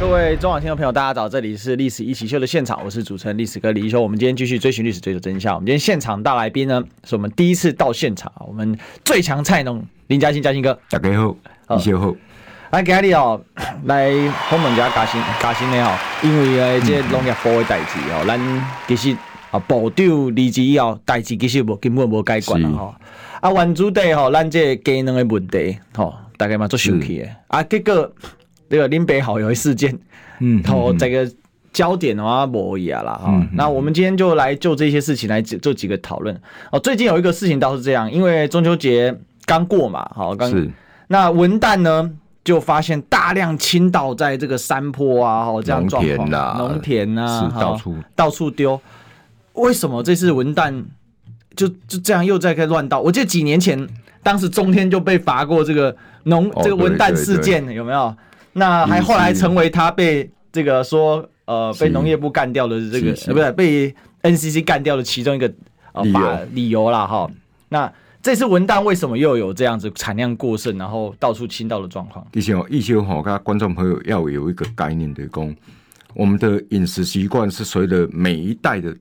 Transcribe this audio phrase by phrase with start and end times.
[0.00, 4.02] 各位中网听众朋友，大家早，这里是《历史一起秀》的现场，我是主持人历史哥李一修。
[4.02, 5.54] 我们今天继续追寻历史，追求真相。
[5.54, 12.14] 我们今天现场大来宾呢，是我们第一次到现场，我们最强菜农林嘉欣，嘉欣哥，大家好，一修好。
[12.70, 13.40] 来今日哦，
[13.84, 14.10] 来
[14.50, 19.16] 访问一下嘉兴，嘉兴的哦，因为呃，这农业部的代志哦，咱其实
[19.52, 22.98] 啊，部长离职以后，代志其实无根本无解决了哈。
[23.40, 28.12] 啊，原主题吼，咱这个鸡卵的问题吼，大家嘛做生气的啊，结果
[28.68, 29.98] 这个林北好友事件，
[30.40, 31.30] 嗯，后，这个
[31.72, 33.26] 焦点的话不一样啦哈。
[33.28, 36.38] 嗯、那我们今天就来就这些事情来做几个讨论
[36.70, 36.78] 哦。
[36.80, 40.70] 最近有一个事情倒是这样，因为中秋节刚过嘛，好刚，是
[41.08, 42.10] 那文旦呢？
[42.44, 46.28] 就发现大量倾倒在这个山坡啊，哦，这样状况，
[46.58, 48.78] 农田啊，到处到处丢。
[49.54, 50.84] 为什么这次文旦
[51.56, 53.00] 就就这样又在开乱倒？
[53.00, 53.88] 我记得几年前，
[54.22, 58.14] 当时中天就被罚过这个农这个文旦事件，有没有？
[58.54, 65.52] 那还后来成为他被这个说呃被农业部干掉的这个呃不是被 NCC 干掉的其中一个
[65.92, 67.30] 呃法理由啦哈。
[67.68, 67.92] 那。
[68.24, 72.26] 这次文旦为什么又有这样子产量过剩，然后到处倾倒的状况？
[72.32, 75.54] 以前义修哈，跟观众朋友要有一个概念的，讲
[76.14, 78.96] 我们的饮食习惯是随着每一代的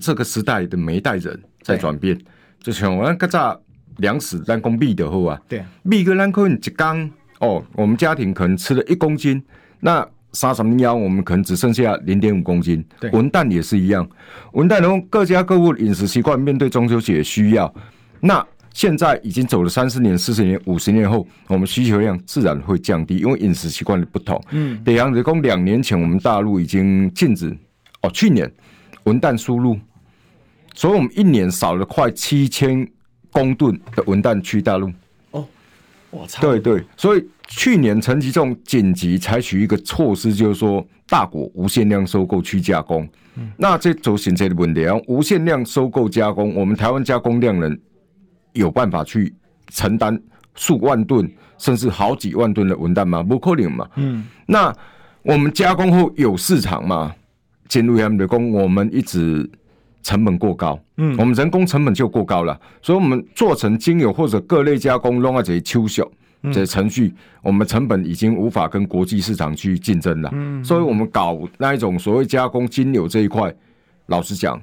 [0.00, 2.20] 这个时代的每一代人在转变。
[2.60, 3.56] 就像我们刚才
[3.98, 7.08] 粮食咱讲米的好啊，对，米个咱可能一缸
[7.42, 9.42] 哦，我们家庭可能吃了一公斤，
[9.80, 12.82] 那三十年后我们可能只剩下零点五公斤。
[13.00, 14.08] 对，文旦也是一样，
[14.52, 17.72] 文旦从各家各户饮食习惯面对中秋节需要。
[18.20, 24.40] 那现在已经走了三十年、四十年、五十年后，我们需求量自然会降低，因为饮食习惯的不同。
[24.52, 27.54] 嗯，北洋人工两年前，我们大陆已经禁止
[28.02, 28.48] 哦，去年
[29.02, 29.76] 文旦输入，
[30.74, 32.88] 所以我们一年少了快七千
[33.32, 34.92] 公吨的文旦去大陆。
[36.12, 36.40] 哦，我操！
[36.40, 43.06] 对对，所以去年陈吉仲紧急采取一个措施，就是说大国无限量收购去加工。
[43.34, 47.76] 嗯，那这走现在的问题啊，无限量收购加工，我们台湾加工量能。
[48.54, 49.34] 有办法去
[49.70, 50.22] 承担
[50.54, 53.22] 数万吨甚至好几万吨的文旦吗？
[53.22, 53.88] 不可能嘛。
[53.96, 54.70] 嗯，那
[55.22, 57.14] 我们加工后有市场吗？
[57.66, 59.50] 进入他们的工，我们一直
[60.02, 60.78] 成本过高。
[60.96, 66.10] 嗯，我们人工成本就过高了，所以我们做成精油或者各类加工，弄到这些秋秀
[66.44, 70.30] 这些程序，我们成本已经无法跟国际市场去竞争了。
[70.32, 73.54] 嗯，所以我们搞那一种所谓加工精油这一块，
[74.06, 74.60] 老实讲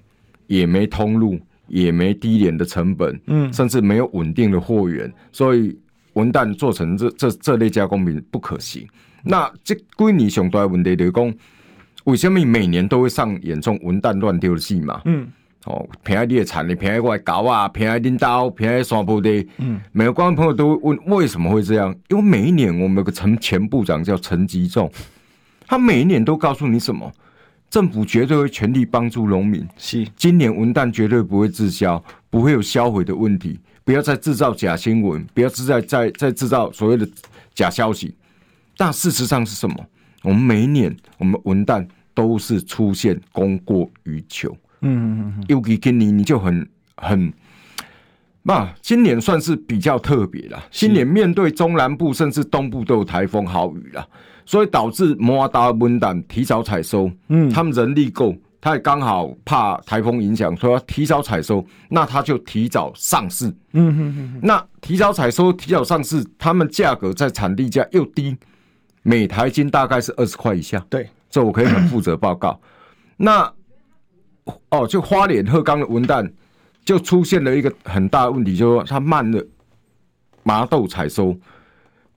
[0.48, 1.40] 也没通路。
[1.72, 5.78] 也没低廉的成本，嗯，甚至没有稳定的货源，所以
[6.14, 8.88] 文旦做成这这这类加工品不可行。
[9.24, 11.32] 那这归你上大问题就是讲，
[12.06, 15.02] 为什么每年都会上演这种文旦乱丢的戏嘛？
[15.06, 15.28] 嗯，
[15.66, 19.48] 哦，偏爱你的产的，偏爱我的狗啊，偏爱领导，偏爱山坡地。
[19.58, 21.94] 嗯，每个观众朋友都会问为什么会这样？
[22.08, 24.92] 因为每一年我们有个陈前部长叫陈吉仲，
[25.68, 27.12] 他每一年都告诉你什么？
[27.70, 29.68] 政府绝对会全力帮助农民。
[29.78, 33.60] 是，今年文旦绝对不会滞销，不会有销毁的问题。
[33.84, 37.08] 不要再制造假新闻，不要再再再制造所谓的
[37.54, 38.16] 假消息。
[38.76, 39.76] 但事实上是什么？
[40.24, 44.56] 我们每一年我们文旦都是出现供过于求。
[44.81, 45.46] 嗯嗯嗯。
[45.47, 47.34] 尤其今年你就很很，
[48.44, 50.63] 那今年算是比较特别了。
[50.72, 54.07] 今年面对中南部甚至东部都有台风豪雨了。
[54.46, 64.40] 所以导致摩达文旦提早采收，嗯，他们人力够，他也刚好怕台风影响，所以要提早采收，那他就提早上市，嗯哼哼。
[64.41, 68.36] 那提早采收、提早上市，他们价格在产地价又低，
[69.04, 70.84] 每台金大概是二十块以下。
[70.90, 72.60] 对，这我可以很负责报告。
[73.18, 73.52] 那
[74.70, 76.30] 哦，就花脸鹤冈的文旦
[76.84, 79.46] 就出现了一个很大的问题，就是说它慢了
[80.44, 81.38] 麻豆采收。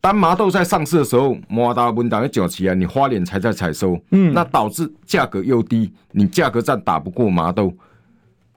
[0.01, 7.73] 当麻豆在上市的时候，摩达文旦的脚起来，你花脸才在采收，嗯，那导致价格又低，你价格战打不过麻豆，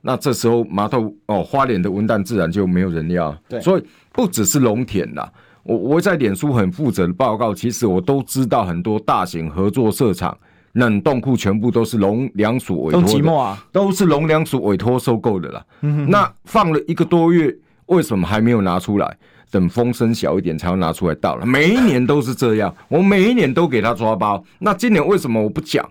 [0.01, 3.31] 那这时候麻豆哦，花脸的文旦自然就没有人要。
[3.47, 5.31] 对，所以不只是农田啦，
[5.65, 10.37] 我我在脸书很负责的报告，其实我都知道很多大型合作社厂
[10.73, 15.65] 冷冻库全部都是农粮署委托的，啊、都是农粮署委托收购的啦。
[15.81, 17.53] 嗯哼哼，那放了一个多月，
[17.87, 19.17] 为什么还没有拿出来？
[19.51, 24.43] 等风声小一点才要拿出来倒了，每一年都是这样，我每一年都给他抓包。
[24.59, 25.87] 那今年为什么我不讲？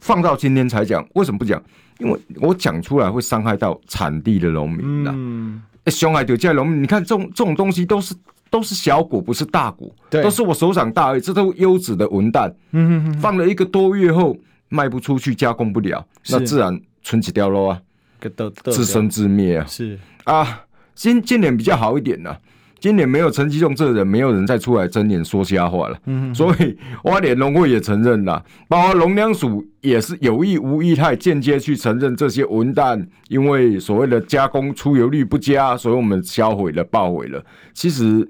[0.00, 1.62] 放到今天才讲，为什么不讲？
[1.98, 5.10] 因为我讲出来会伤害到产地的农民的。
[5.12, 8.14] 嗯，伤害到这农民，你看这种这种东西都是
[8.50, 11.20] 都是小股，不是大股，对，都是我手掌大而已。
[11.20, 14.36] 这都优质的文旦，嗯哼哼，放了一个多月后
[14.68, 17.80] 卖不出去，加工不了，那自然存起掉落啊，
[18.64, 19.66] 自生自灭啊。
[19.66, 20.64] 是啊，
[20.94, 22.38] 今今年比较好一点了。
[22.80, 25.98] 今年没有陈吉仲这人，没有人再出来睁眼说瞎话了。
[26.04, 37.44] 嗯，所以花莲农会也承认了，包括农粮署也是有意无意，他也间接去承认这些文旦因为所谓的加工出油率不佳，所以我们销毁了、爆毁了。
[37.74, 38.24] 其实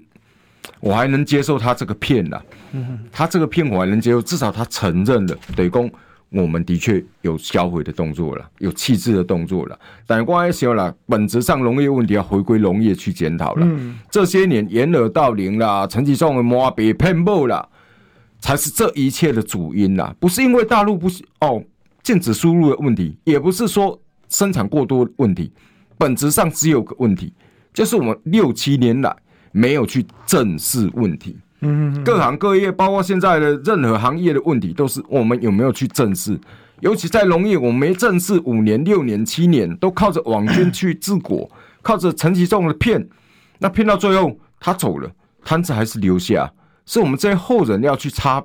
[0.81, 2.43] 我还能接受他这个骗啦，
[2.73, 5.91] 嗯，他这个骗我还能接受，至少他承认了，对公。
[6.31, 9.79] 我们的确有销毁的动作了，有弃置的动作了。
[10.07, 13.65] 但关于说了，本质上农业问题要回归农业去检讨了。
[13.65, 17.67] 嗯，这些年掩耳盗铃啦，陈吉仲的抹白骗报啦，
[18.41, 20.15] 才是这一切的主因啦。
[20.21, 21.65] 不是因为大陆不是哦
[22.03, 23.99] 禁止输入的问题，也不是说
[24.29, 25.51] 生产过多的问题，
[25.97, 27.33] 本质上只有个问题，
[27.73, 29.17] 就是我们六七年来
[29.59, 31.37] 没有去正视问题。
[31.61, 36.39] 嗯，各行各业，包括现在的任何行业的问题，都是我们有没有去正视。
[36.81, 41.51] 尤其在农业，我们没正视五年、六年、七年，都靠着网军去治国，
[41.83, 43.05] 靠着陈吉仲的骗，
[43.59, 45.11] 那骗到最后他走了，
[45.45, 46.49] 摊子还是留下，
[46.87, 48.41] 是我们这些后人要去擦，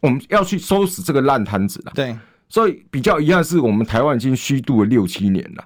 [0.00, 1.92] 我们要去收拾这个烂摊子了。
[1.94, 2.14] 对，
[2.50, 5.64] 所以比较遗憾是我们台湾已经虚度了六七年了。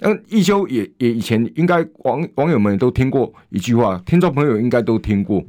[0.00, 5.42] 嗯，一休也也以前应该网网友们都听过一句话，听众朋友应该都听过。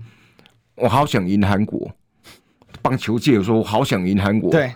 [0.76, 1.92] 我好想赢韩国，
[2.82, 4.52] 棒球界说，我好想赢韩国。
[4.52, 4.72] 对，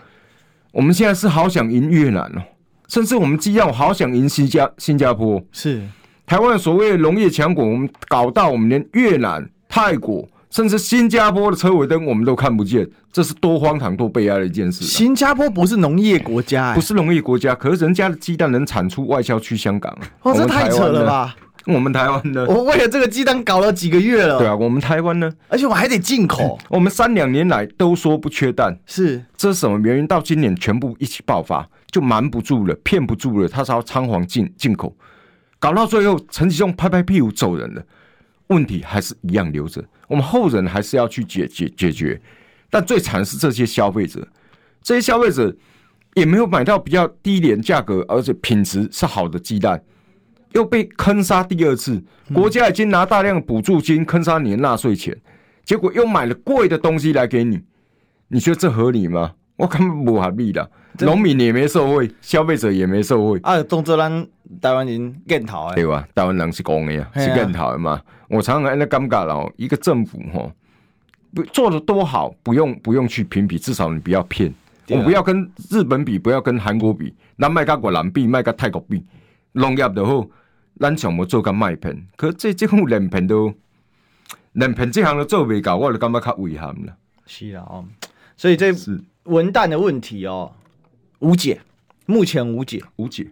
[0.72, 2.42] 我们现在是好想赢越南哦，
[2.88, 5.42] 甚至我们既要好想赢新加新加坡。
[5.52, 5.80] 是
[6.26, 14.84] 台湾所谓的农业强国，我们搞到我们连越南、泰国，甚至新加坡的车尾灯我们都看不见，这是多荒唐、多悲哀的一件事。
[14.84, 19.96] 新加坡不是农业国家，欸，不是农业国家，可是人家的鸡蛋能产出外销去香港。
[20.22, 21.36] 哦，这太扯了吧！
[21.66, 22.46] 我们台湾呢？
[22.48, 24.38] 我为了这个鸡蛋搞了几个月了。
[24.38, 25.30] 对啊，我们台湾呢？
[25.48, 26.58] 而且我还得进口。
[26.68, 30.06] 我们三两年来都说不缺蛋，是这是什么原因？
[30.06, 33.46] 到今年全部一起爆发，就瞒不住了，骗不住了。
[33.46, 34.96] 他才要仓皇进进口，
[35.58, 37.82] 搞到最后，陈吉仲拍拍屁股走人了。
[38.46, 42.20] 问题还是一样留着，我们后人还是要去解解解决。
[42.68, 44.26] 但最惨是这些消费者，
[44.82, 45.54] 这些消费者
[46.14, 49.80] 也没有买到比较低廉价格，而且品质是好的鸡蛋。
[50.52, 52.02] 又被坑杀第二次，
[52.34, 55.16] 国家已经拿大量补助金坑杀你的纳税钱，
[55.64, 57.60] 结果又买了贵的东西来给你，
[58.26, 59.34] 你觉得这合理吗？
[59.56, 60.68] 我根本不合理的，
[60.98, 63.38] 农民也没受惠，消费者也没受惠。
[63.42, 64.26] 啊，动作咱
[64.60, 66.06] 台湾人更讨厌，对吧？
[66.14, 68.00] 台湾人是公的呀，是更讨厌嘛。
[68.28, 70.52] 我常常在那尴尬了，一个政府吼，
[71.34, 74.52] 不做的多好，不用不用去评比，至少你不要骗，
[74.88, 79.04] 我不要跟日本比，不要跟韩国比，那卖个越南币，卖个泰国币，
[79.52, 80.26] 农业的好。
[80.78, 83.52] 咱想要做个卖品，可这这种连品都
[84.52, 86.96] 连品这行都做未到，我就感觉较遗憾了。
[87.26, 87.84] 是啊，哦，
[88.34, 88.72] 所以这
[89.24, 90.50] 文旦的问题哦，
[91.20, 91.60] 无解，
[92.04, 93.26] 目前无解，无解。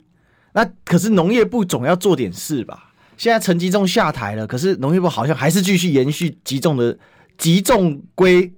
[0.53, 2.93] 那可是农业部总要做点事吧？
[3.17, 6.97] 现在陈吉仲下台了，可是农业部好像还是继续延续吉仲的
[7.37, 8.53] 吉仲归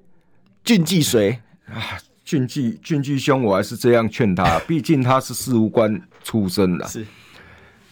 [0.62, 6.86] 俊记谁啊，俊记俊记兄，我还是这样劝他， 毕竟他是事务官出身的。
[6.86, 7.06] 是。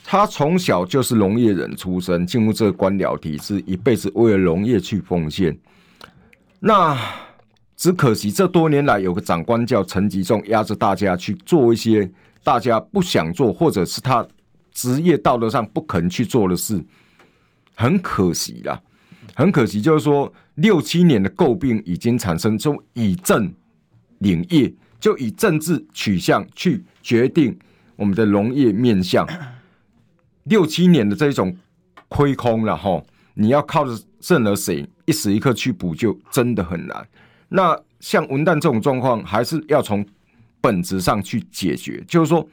[0.05, 5.55] 他从小就是农业人出身，进入这个官僚体制，一辈子为了农业去奉献。
[6.61, 6.99] 那
[7.79, 12.11] 只可惜这多年来有个长官叫陈吉仲，压着大家去做一些
[12.43, 14.27] 大家不想做，或者是他
[14.73, 16.85] 职业道德上不肯去做的事，
[17.77, 18.83] 很可惜啦，
[19.33, 23.49] 很可惜，就是说六七年的诟病已经产生，就以政
[24.19, 27.57] 领业，就以政治取向去决定
[27.95, 29.25] 我们的农业面向。
[30.45, 31.57] 六七年的这种
[32.09, 33.01] 亏空了哈，
[33.35, 37.07] 你要靠着任何谁一时一刻去补救，真的很难。
[37.49, 40.05] 那像文旦这种状况，还是要从
[40.61, 42.03] 本质上去解决。
[42.07, 42.47] 就是说，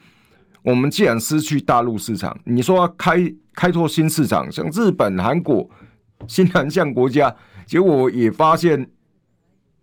[0.61, 5.69] 我们既然失去大陆市场，你说要开开拓新市场，像日本、韩国、
[6.27, 7.35] 新南向国家，
[7.65, 8.89] 结果也发现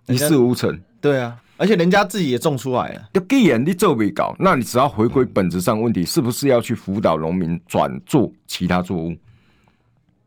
[0.06, 0.80] 一事无成。
[1.00, 1.38] 对啊。
[1.58, 3.08] 而且人家自己也种出来了。
[3.14, 9.14] 就既然你做未搞，那你只要回归本质上问题，是不是要去辅导农民转做其他作物，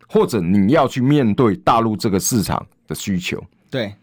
[0.07, 3.43] 或者你要去面对大陆这个市场的需求？
[3.69, 3.93] 对，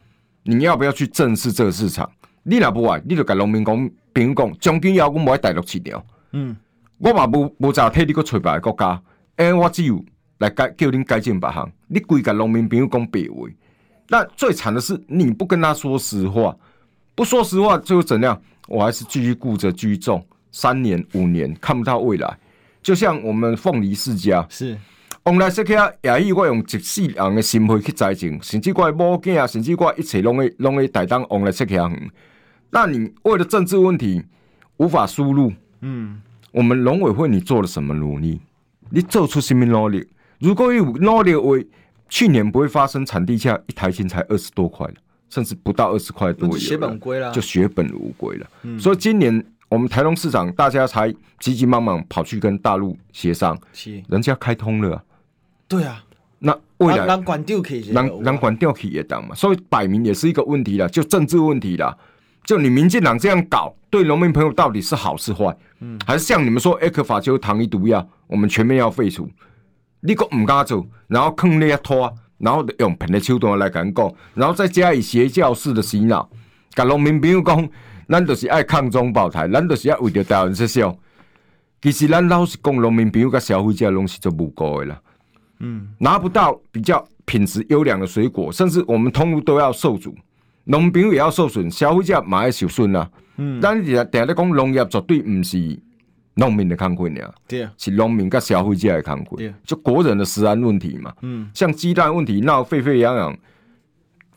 [0.45, 2.11] 你要不要去正视这个市场？
[2.43, 6.05] 你若不爱，你就甲农民讲，比如讲，将军要我们爱大陆市场。
[6.33, 6.57] 嗯，
[6.99, 9.03] 我嘛无无咋替你去找别个国家，
[9.37, 10.05] 哎，我只有
[10.39, 11.71] 来改叫你改进别行。
[11.87, 13.49] 你规甲农民朋友讲别话，
[14.09, 16.57] 那最惨的是你不跟他说实话。
[17.15, 18.41] 不说实话，最后怎样？
[18.69, 22.39] 我还是继续顾着继续种，三年五年看不到未来。
[22.83, 24.77] 就像我们凤梨世家，是
[25.25, 31.91] 往来说起啊，也许我用一世人的心血去栽种，甚至我的某囝啊，甚至我一切拢会拢会带当往来说起啊。
[32.71, 34.23] 那你为了政治问题
[34.79, 38.41] 无法输入，嗯，我们农委会你做了什么努力？
[38.91, 40.07] 你做出什么努力？
[40.41, 41.65] 如果有努力为
[42.09, 44.87] 去年不会发生产地价一台斤才二十多块
[45.31, 48.47] 甚至不到二十块多，就血本归了，就血本无归了。
[48.65, 55.03] 嗯，所以今年我们台东市长大家才急急忙忙跑去跟大陆协商，是人家开通了，
[55.77, 56.05] 对啊，
[56.39, 61.97] 那未来让管掉可以，让让管掉可以也当嘛，所以摆明也是一个问题了，就政治问题了。
[62.45, 65.57] 就你民进党这样搞，对农民朋友到底是好是坏？
[65.81, 69.29] 嗯，还是像你们说，艾克法就糖衣毒药，我们全面要废除？
[70.01, 72.13] 你个唔敢做，然后坑你一拖。
[72.39, 76.29] 然后用平的手段来讲讲，然后再加以邪教式的洗脑，
[76.75, 77.69] 甲农民朋友讲，
[78.09, 80.93] 咱就是爱抗中保台，咱就是要为着台湾设想。
[81.81, 85.01] 其实咱老实讲，农民朋友甲消费者拢是做无辜的啦。
[85.63, 90.15] 嗯，拿不到比较品质优良的水果，甚至我们通路都要受阻，
[90.65, 93.11] 农民也要受损，消费者嘛要受损啦。
[93.37, 95.79] 嗯，咱定定咧讲农业绝对唔是。
[96.35, 97.21] 农民的康亏呢？
[97.47, 101.13] 对，是农民跟消费者的康困，就国人的食安问题嘛。
[101.21, 103.39] 嗯，像鸡蛋问题闹沸沸扬扬，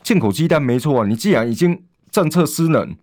[0.03, 1.07] 进口鸡蛋没错啊。
[1.07, 2.93] 你既然已经政策失能，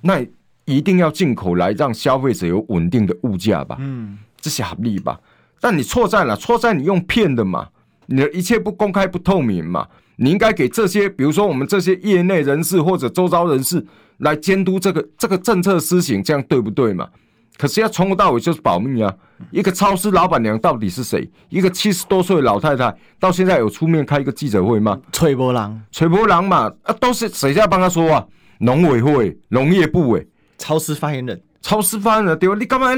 [0.00, 0.26] 那
[0.64, 3.76] 一定要进口来让消费者有稳定的物价吧。
[3.78, 5.20] 嗯，这是合理吧？
[5.62, 6.34] 但你错在哪？
[6.34, 7.68] 错在你用骗的嘛？
[8.06, 9.86] 你的一切不公开不透明嘛？
[10.16, 13.86] 你应该给这些，比如说我们这些业内人士或者周遭人士
[14.18, 17.08] 来监督这个这个政策施行，这样对不对嘛？
[17.56, 19.14] 可是要从头到尾就是保密啊！
[19.52, 21.30] 一个超市老板娘到底是谁？
[21.48, 24.98] 一个七十多岁的老太太到现在有出面开一个记者会吗？
[25.12, 26.72] 崔波浪，崔波浪嘛！
[26.82, 28.26] 啊，都是谁在帮他说啊？
[28.58, 30.26] 农委会、农业部委，
[30.58, 32.56] 超市发言人，超市发言人对吧？
[32.58, 32.88] 你干嘛？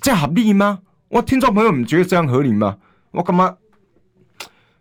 [0.00, 0.80] 这样合理吗？
[1.12, 2.74] 我听众朋友们觉得这样合理吗？
[3.10, 3.54] 我干嘛？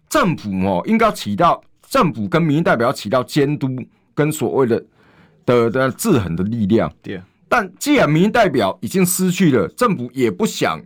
[0.07, 3.67] 政府哦，应该起到政府跟民意代表要起到监督
[4.15, 4.85] 跟所谓的
[5.45, 6.89] 的的制衡的力量。
[7.01, 7.21] 对。
[7.49, 10.81] 但既然民意代表已经失去了，政府也不想，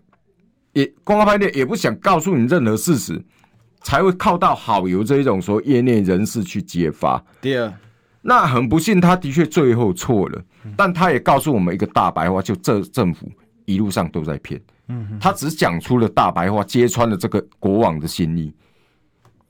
[0.74, 3.24] 也公开拍电也不想告诉你任何事实，
[3.84, 7.24] 才会靠到好友这一种说业内人士去揭发。
[7.40, 7.72] 对啊，
[8.24, 10.44] 那很不幸，他的确最后错了，
[10.76, 13.32] 但他也告诉我们一个大白话，就这政府
[13.66, 14.60] 一路上都在骗。
[14.88, 18.54] 嗯，他只讲出了大白话，揭穿了这个国王的心意。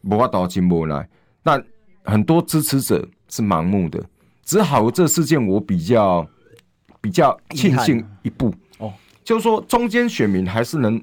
[0.01, 1.07] 无法度真无奈，
[1.43, 1.63] 但
[2.03, 4.03] 很多支持者是盲目的。
[4.43, 6.27] 只好这事件我比较。
[7.01, 8.51] 比较庆幸一步。
[8.79, 8.91] 哦，
[9.23, 10.99] 就是说中间选民还是能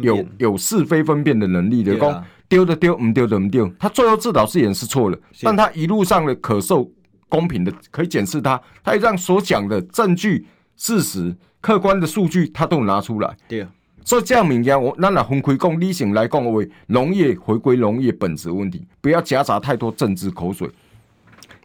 [0.00, 3.70] 有有是非分辨的能力的，讲丢的丢，唔丢的唔丢。
[3.78, 6.90] 他最后自导自演是错了，但他一路上的可受
[7.28, 10.46] 公平的可以检视他，他也让所讲的证据、
[10.76, 13.36] 事实、客观的数据，他都拿出来。
[13.48, 13.66] 对，
[14.04, 20.68] 所以这样明讲，我咱俩分开讲，理性来讲，话农业回归农业本质问题，不要夹杂太多政治口水，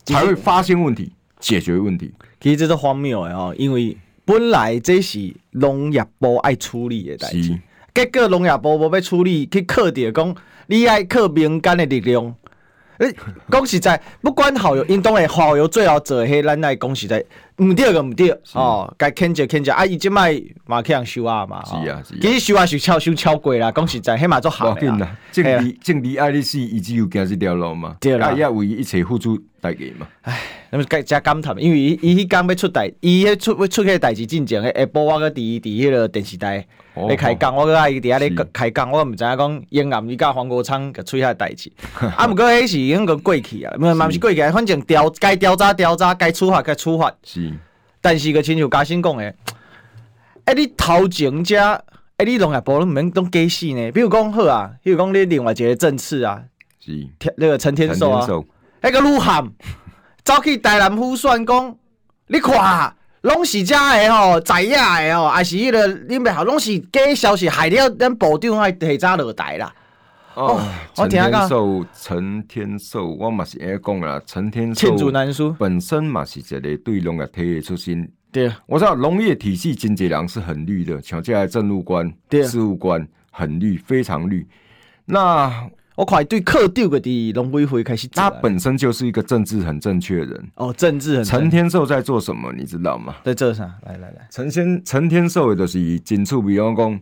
[0.05, 1.11] 才会发现问题。
[1.39, 2.09] 解决问题，
[2.39, 7.59] 其实这是荒谬的哦，因为本来这是农业部爱处理的代志，
[7.93, 10.33] 结果农业部无要处理，去靠着讲，
[10.67, 12.33] 你爱靠民间的力量。
[12.99, 13.13] 诶，
[13.51, 17.21] 讲实在，不管好友，因当然好友最好做迄，咱来讲实在，
[17.57, 30.39] 唔对个唔对哦，该谴责谴责，啊，伊即摆嘛去人收啊嘛，是啊，是啊，其实收啊是超收超贵啦，讲实在，迄嘛做好啦，政治政治爱丽丝伊只有行这条路嘛，对啦，也为一切付出代价嘛，唉，
[30.71, 36.65] 那么该加感叹，因为伊伊迄工要出代，伊迄出要出个代志进前，下晡我搁伫伫迄个电视台。
[37.07, 41.71] 咧开讲，我爱伊伫遐咧开讲，我毋知影讲延安伊甲黄国昌个吹遐代志，
[42.15, 47.11] 啊，毋过迄是已经个过去啊，嘛毋是过去，反正调该调查调查，该处罚该处罚。
[47.23, 47.51] 是，
[48.03, 49.33] 但是个亲像嘉兴讲诶，
[50.43, 51.57] 哎，你头前遮，
[52.17, 53.91] 哎，你农业部拢毋免当假死呢？
[53.91, 56.43] 比如讲好啊，比如讲你另外一个政次啊，
[56.79, 57.07] 是，
[57.37, 58.27] 那个陈天寿啊，
[58.81, 59.49] 迄个鹿晗
[60.23, 61.75] 走去台南府算讲，
[62.27, 62.93] 你看。
[63.23, 69.73] 拢是遮个吼，知影个吼，还是迄个恁袂好，拢是假消息，害了咱部长爱提早落台啦。
[70.35, 70.61] 哦，
[70.93, 78.09] 陈天寿，陈天寿，我嘛是爱讲啦，陈天寿，罄竹难书，本身嘛是一个对农业体出身。
[78.31, 82.11] 对，我知道农业体系经济人是很绿的，像这政务官、
[82.45, 84.47] 事务官很绿，非常绿。
[85.05, 90.73] 那我快对课长个的农委会开始，他本身就是一个政治很正确的人哦。
[90.75, 93.17] 政治很陈天寿在做什么，你知道吗？
[93.23, 93.71] 在做啥？
[93.85, 96.99] 来来来，陈先陈天寿就是紧促，比方讲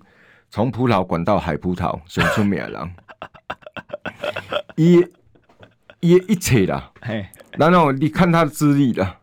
[0.49, 2.73] 从葡萄管到海葡萄，选出名人，
[4.75, 5.05] 一
[5.99, 6.91] 一一切啦。
[7.01, 7.25] 嘿，
[7.57, 9.17] 然后你看他的资历啦，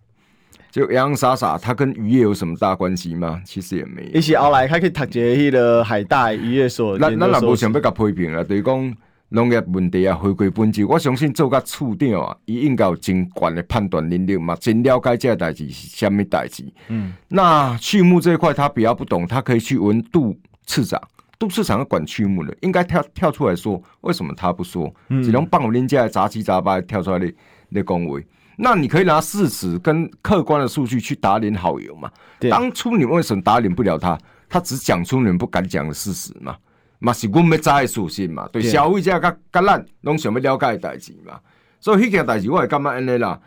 [0.70, 3.40] 就洋洋洒洒，他跟渔业有什么大关系吗？
[3.44, 4.10] 其实也没有。
[4.12, 6.98] 伊是后来还可以读一个迄个海大渔业所。
[6.98, 8.96] 咱咱也无想要甲批评啦，就是讲
[9.30, 10.84] 农业问题啊，回归本质。
[10.84, 16.64] 我相信做甲处长啊，伊应该有真悬的判断能力嘛，真了解这个代志是虾米代志。
[16.88, 21.00] 嗯，那畜牧这一块他比较不懂，他可以去问杜次长，
[21.38, 24.92] 杜次长要管畜牧的，应该跳跳出来说，为什么他不说？
[25.08, 27.32] 嗯，只能帮我人家杂七杂八跳出来的
[27.68, 28.26] 那恭维。
[28.56, 32.10] 那你可以拿事实跟客观的数据去打脸好友嘛？
[32.50, 34.18] 当初你为什么打脸不了他？
[34.48, 36.56] 他只讲出你们不敢讲的事实嘛？
[36.98, 38.48] 嘛是我们要知的属性嘛？
[38.48, 41.38] 对消费者甲甲咱拢想要了解的代志嘛？
[41.78, 43.40] 所以迄件代志我会感觉安尼啦。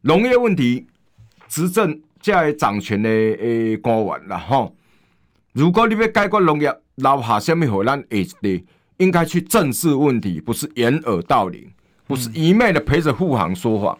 [0.00, 0.84] 农业问题，
[1.46, 4.74] 执政在掌权的诶官员啦吼。
[5.52, 8.06] 如果你要解决农业，留下什么给咱下
[8.42, 8.64] 一，
[8.98, 11.70] 应该去正视问题，不是掩耳盗铃，
[12.06, 13.96] 不是一昧的陪着护航说谎。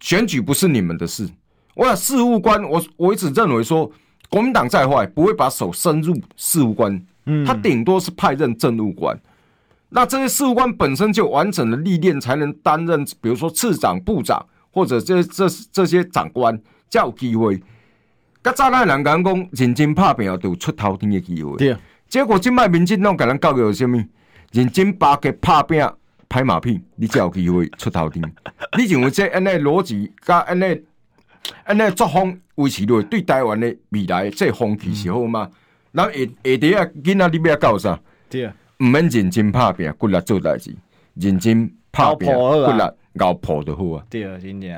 [0.00, 1.28] 选举不是你们的事，
[1.74, 3.90] 我事务官，我我一直认为说，
[4.28, 9.18] 国民党再坏，不会把手伸入事务官，嗯，他顶多是派任政务官。
[9.88, 17.58] 那这些事务官本身就完整的历练，才能担任，比如说次长、部长，或者这这这些长官，才有机会。
[18.44, 21.56] 甲早那人讲讲，认真拍拼要有出头天的机会。
[21.56, 21.74] 对，
[22.08, 24.02] 结果今麦民进党给人教育什么？
[24.52, 25.84] 认真巴结拍拼。
[26.28, 28.20] 拍马屁，你才有机会出头天。
[28.76, 30.82] 你认为这安尼逻辑，加安尼
[31.62, 35.48] 安尼作风维持落，对台湾的未来这风气是好吗？
[35.92, 37.98] 那下下底啊，囡仔你要教啥？
[38.28, 38.48] 对，
[38.78, 40.74] 唔免认真拍拼，骨力做代志，
[41.14, 42.82] 认真拍拼，骨力
[43.20, 44.04] 咬破就好啊。
[44.10, 44.72] 对啊，真正。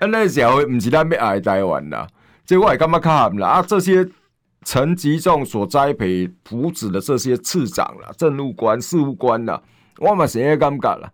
[0.00, 2.04] 安尼社会唔是咱要爱台湾啦，
[2.44, 3.48] 这我也感觉较含啦。
[3.48, 4.04] 啊，这些
[4.64, 9.62] 陈吉仲所栽培扶植的这些次长了、政务官、事务官了。
[9.98, 11.08] 我们谁也尴尬了，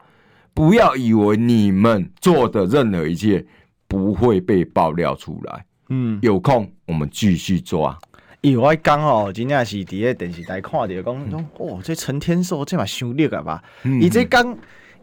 [0.55, 3.45] 不要以为你们做的任何一切
[3.87, 5.67] 不会被爆料出来。
[5.89, 7.99] 嗯，有空我们继续抓。
[8.41, 13.63] 因为我刚哦，真正是伫个电视台看到讲，嗯、哦，这陈天寿这嘛伤烈啊吧？
[13.85, 14.57] 伊、嗯、这刚，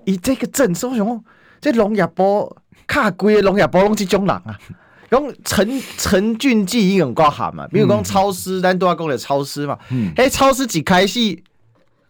[0.06, 1.24] 伊这个政策，我想
[1.62, 4.58] 这农业部卡贵的农业部拢这种人啊。
[5.10, 9.78] 讲陈陈俊记已经挂喊嘛，比如讲超市，咱都要讲的超市嘛。
[9.90, 11.38] 嗯，哎，超市一开始。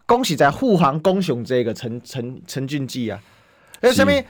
[0.06, 3.20] 恭喜在护航公雄这个陈陈陈俊记啊！
[3.82, 4.24] 哎，下面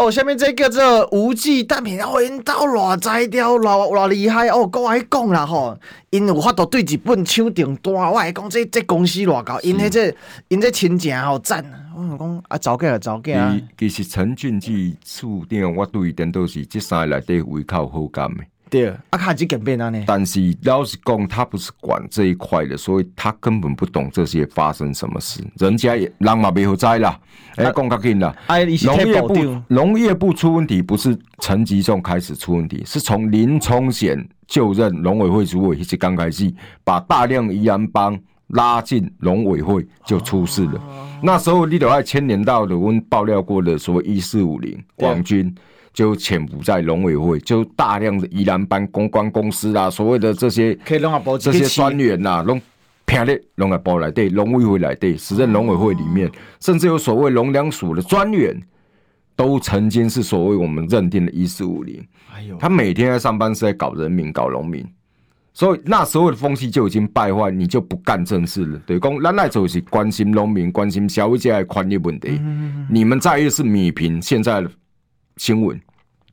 [0.00, 4.66] 哦，下面这个这无忌单品哦，因到偌在调，偌偌厉害哦！
[4.66, 10.16] 各位讲啦吼，因有法度对日本抢订单，我还讲这这公司偌高，因迄这
[10.48, 11.92] 因这亲情好赞啊！
[11.94, 13.54] 我想讲啊，走起啊，走起啊！
[13.76, 18.42] 其实陈俊记处长，我对伊顶都是这三个内底胃口好感的。
[18.70, 19.92] 对，啊，卡几简便呢？
[20.06, 25.42] 但是老实讲，他不是管这一块的，所以他根本不懂这些发生什么事。
[25.58, 27.18] 人家也人嘛没有在啦，
[27.56, 28.32] 哎，讲较紧啦。
[28.84, 36.54] 农业部农业部出问题，不是陈吉仲开始出问题，是从林聪贤就任农委会主委一直刚开始，
[36.84, 40.74] 把大量宜兰帮拉进农委会就出事了。
[40.74, 45.52] 哦、那时候你都还牵连到的，我们爆料过的所谓一四五零网军。
[45.92, 50.78] 就潜伏在农委会，就大量的宜兰班公关公司啊，所谓的这些
[51.38, 52.60] 这些专员呐，拢
[53.04, 58.56] 偏在农业部内底，农委会来对，时任农委会里面，甚至有所谓农粮署的专员，
[59.34, 62.00] 都曾经是所谓我们认定的“一四五零”。
[62.60, 64.86] 他每天在上班是在搞人民、搞农民，
[65.52, 68.80] 所以那时候的风气就已经败坏，你就不干正事了。
[68.86, 72.40] 对，公咱来就是关心农民、关心消费者的权益问题。
[72.88, 74.70] 你们在意是米平现在的。
[75.40, 75.80] 新闻，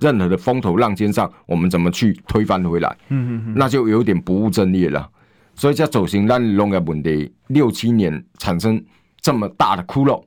[0.02, 2.98] 任何的风头浪尖上，我们怎么去推翻回来？
[3.08, 5.10] 嗯嗯，那就有点不务正业了。
[5.56, 8.84] 所以叫走行，让农业问题六七年产生
[9.22, 10.22] 这么大的窟窿，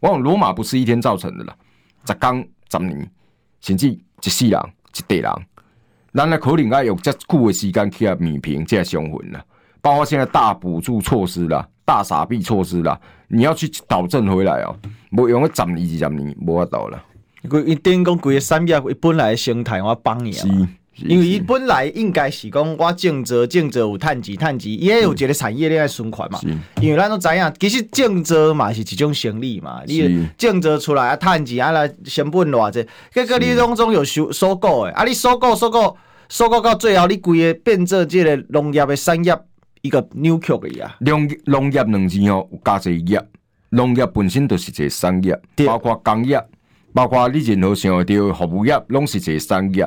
[0.00, 1.56] 往往罗马不是一天造成的了。
[2.06, 3.10] 十工十年，
[3.62, 4.60] 甚至一世人
[4.94, 5.46] 一代人，
[6.12, 9.42] 咱的可能要用这久的时间去啊弥平这些伤痕了。
[9.80, 14.76] 包括现在大补助措施啦，大傻逼措施啦，你要去导正回来哦，
[15.12, 17.02] 不用个十年二十年，无法倒了。
[17.66, 20.46] 伊等于讲，规个产业伊本来生态我帮你啊，
[21.04, 26.40] 因为伊本来应该是讲我种植种植有趁钱趁钱，伊也有一个产业链在循环嘛。
[26.80, 35.94] 因为咱都知影，其实种植嘛是一种生理嘛，你种植出来啊趁钱啊来成本偌济，结果你拢总有收收购诶，啊你收购收购
[36.30, 39.38] 收购到最后，你规个变做即个农业的产业
[39.82, 40.96] 一个扭曲的呀。
[41.00, 43.22] 农农业两字哦，有加一个业，
[43.68, 46.42] 农业本身就是一个产业，包括工业。
[46.96, 49.86] 包括你任何想要的服务业，拢是一个产业。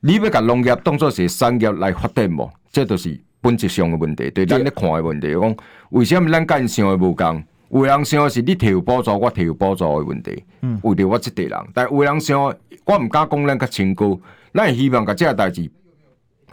[0.00, 2.50] 你要甲农业当作是产业来发展无？
[2.72, 5.32] 这都是本质上的问题，对咱咧看的问题。
[5.32, 5.56] 讲
[5.90, 7.44] 为什么咱甲因想的无共？
[7.70, 10.42] 有人想的是你提有补助，我提有补助的问题。
[10.62, 14.18] 嗯，为着我这代人，但有人想，我唔敢讲咱较清高，
[14.52, 15.70] 咱也希望甲这个代志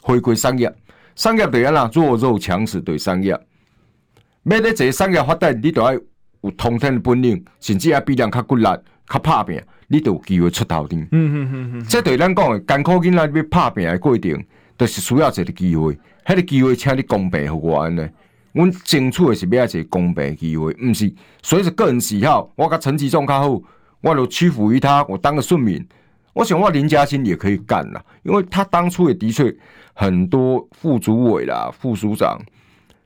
[0.03, 0.71] 回归商业。
[1.15, 3.31] 商业对安啦，弱肉强食对商业。
[3.31, 5.93] 要咧这商业发展，你都要
[6.41, 8.67] 有通天的本领，甚至要比人较骨力、
[9.07, 11.01] 较拍拼，你就有机会出头天。
[11.01, 14.43] 嗯嗯嗯嗯，这对咱讲诶，艰苦囡仔要拍拼诶过程，
[14.75, 15.97] 都是需要一个机会。
[16.25, 18.07] 迄个机会，请你公平互我安尼。
[18.53, 22.51] 阮争取诶是要一个公平的机会，毋是随着个人喜好。
[22.55, 23.61] 我甲陈吉仲较好，
[24.01, 25.85] 我就屈服于他，我当个顺民。
[26.33, 29.55] 我想我林嘉欣也可以干啦，因为他当初也的确
[29.93, 32.39] 很多副主委啦、副署长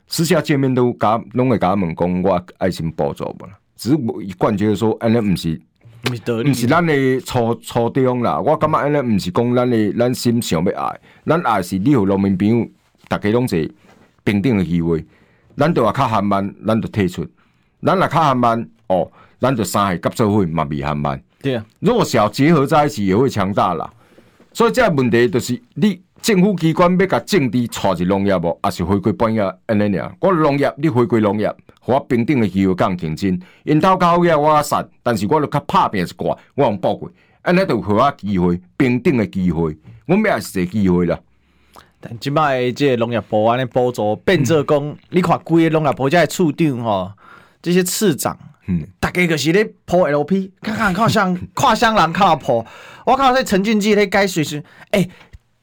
[0.06, 3.58] 私下见面都甲拢会甲他们讲我爱心补助啦。
[3.74, 5.58] 只是我一贯觉得说，安尼毋是
[6.10, 8.40] 毋是咱的初初衷啦。
[8.40, 12.68] 我感觉安尼毋是讲咱的咱心想要爱，咱爱是你互农民朋友，
[13.08, 13.72] 大家拢是
[14.24, 15.04] 平等的机会。
[15.56, 17.22] 咱着话较含慢，咱着退出；
[17.82, 21.22] 咱若较含慢，哦，咱着三个合作伙嘛未含慢。
[21.40, 23.88] 对啊，弱小结合在一起也会强大啦。
[24.52, 30.14] 所以这个问题就是，你政府机关要甲政治带入农业无，也是回归本业安尼尔？
[30.20, 33.36] 我农业你回归农业，互我平等的机会讲竞争。
[33.64, 37.10] 因头较好嘢我较散，但是我著较拍拼一挂，我用宝贵，
[37.42, 41.18] 安尼著互我机会平等的机会，我们也是这个机会啦。
[41.98, 47.12] 但即摆即个农业部安尼补助变做讲，嗯、你看规个农业部即个处长吼，
[47.60, 52.64] 这些次长，嗯，大家就是咧铺 LP，看看看像看香人看铺，
[53.04, 54.58] 我看这陈俊基咧解说是，
[54.92, 55.10] 诶、欸，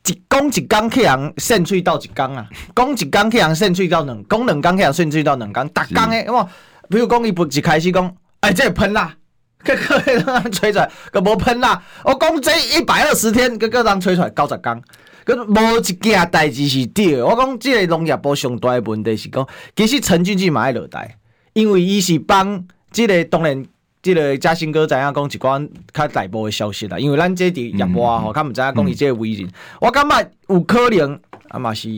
[0.09, 6.47] 一讲一工去人胜出到一工啊，讲一工去人胜出到两，讲两工去人胜出到两工，逐工诶，哇，
[6.89, 8.05] 比如讲伊不一开始讲，
[8.39, 9.15] 哎、欸，这喷啦，
[9.63, 14.81] 个个人吹出来，个无喷啦，我讲这一百二十天，个个人吹出来九十工。
[15.29, 21.17] 无一件代志是对的，我讲即个农业部上大的问题是讲，其实陈俊基嘛爱落台，
[21.53, 23.63] 因为伊是帮即个当然，
[24.01, 31.89] 即个嘉兴哥知影讲一寡较内部的消息啦，因为咱这伫业外吼，较毋知影讲伊即个为人，嗯、我感觉有可能啊嘛是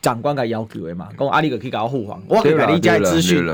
[0.00, 3.44] 长官甲要求的嘛，讲啊你个去甲我护航，我去甲你遮资讯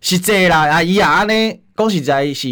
[0.00, 2.48] 是这啦，啊伊也安尼讲实在是，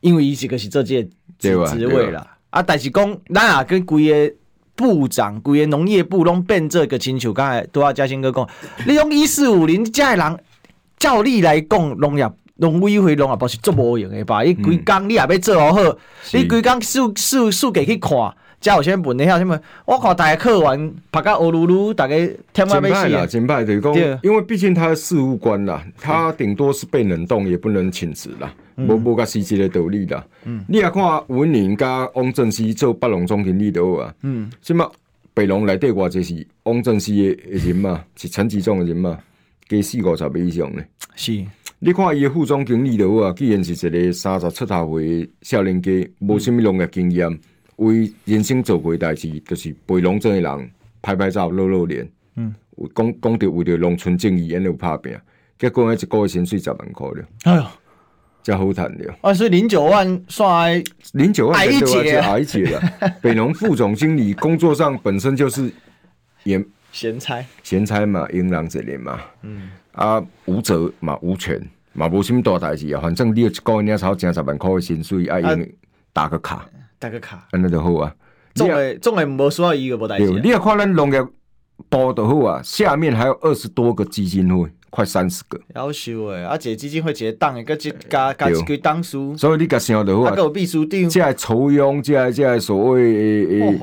[0.00, 4.34] 因为伊是个是做这个职位啦，啊但是讲咱也跟规个。
[4.76, 8.48] 部长，规个农业部拢变这个亲像，刚才拄仔嘉兴哥讲，
[8.86, 10.38] 你用一四五零这人
[10.96, 12.26] 照例来讲，农业
[12.60, 14.44] 农委会农业部是做无用的吧？
[14.44, 15.96] 伊规工你也要做好，
[16.32, 18.10] 你规工数数数据去看，
[18.60, 19.24] 才有啥问题？
[19.24, 19.58] 什么？
[19.86, 22.14] 我看大家课完拍个乌噜噜，大家
[22.52, 23.26] 天外飞死。
[23.26, 28.52] 真歹就是讲，因为毕竟他是事务官啦，他顶多是被冷冻，也不能请辞啦。
[28.76, 30.24] 无无甲实际的道理啦。
[30.44, 34.14] 嗯，你也看吴文宁甲汪正熙做北龙总经理都好啊。
[34.22, 34.90] 嗯，什么
[35.34, 39.18] 北龙内底偌济是汪正熙的人嘛，是陈吉仲的人嘛，
[39.68, 40.82] 加四五十倍以上呢。
[41.14, 41.44] 是，
[41.82, 47.40] 你看伊的副总经理都好啊，既然是一个三十出头岁少年家，无什么农业经验，
[47.76, 52.06] 为人生做过代志，就是陪农村的人拍拍照露露脸。
[52.36, 52.54] 嗯，
[52.94, 55.16] 讲讲着为着农村正义，安尼有拍拼，
[55.58, 57.24] 结果一个月薪水十万块了。
[57.44, 57.64] 哎呦！
[58.42, 62.80] 较好谈的啊，所以零九万算零九万矮一截，矮一截了。
[63.22, 65.70] 北农副总经理工作上本身就是
[66.44, 66.62] 也
[66.92, 71.60] 闲差，闲差嘛，迎狼这里嘛，嗯啊，无责嘛，无权
[71.92, 73.00] 嘛，无什么大代志啊。
[73.00, 75.68] 反正你一个月超几十万块的薪水，啊，用
[76.12, 76.66] 打个卡，
[76.98, 78.14] 打个卡，安尼就好啊。
[78.54, 80.28] 总诶总诶，无需要伊个无代志。
[80.40, 81.22] 你要看咱农业
[81.88, 84.70] 部就好啊，下面还有二十多个基金会。
[84.92, 86.42] 快三十个，夭寿诶！
[86.42, 90.32] 啊，这基金会一个党诶，个一加加一堆党书，所以你甲想着好啊。
[90.32, 93.78] 啊，有秘书长，即系抽佣，即系即系所谓诶诶，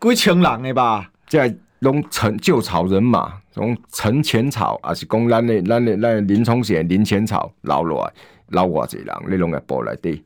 [0.00, 1.10] 几千人诶吧？
[1.26, 8.12] 即系拢陈旧草人马，从陈前草，还是讲咱诶咱诶咱林冲贤林前草留落来，
[8.48, 10.24] 留偌济人，你拢个部内底。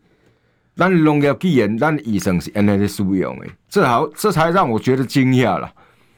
[0.77, 5.73] 咱农业既然咱医生是安尼咧使用诶，这好，这才让我觉得惊讶了。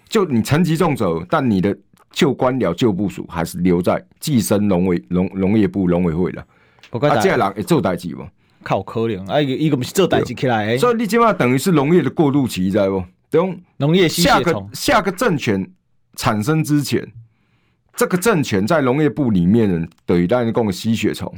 [0.09, 1.77] 就你层级重走，但你的。
[2.11, 6.43] 旧官僚旧部署还是留在计生农委农农业部农委会了。
[6.91, 8.27] 啊，这人会做代志不？
[8.63, 10.79] 靠可能啊，伊个不是做代志起来。
[10.79, 13.05] 所以你起码等于是农业的过渡期，知不？
[13.31, 15.71] 等农业下个下个政权
[16.17, 17.07] 产生之前，
[17.95, 21.33] 这个政权在农业部里面等于当然讲个吸血虫，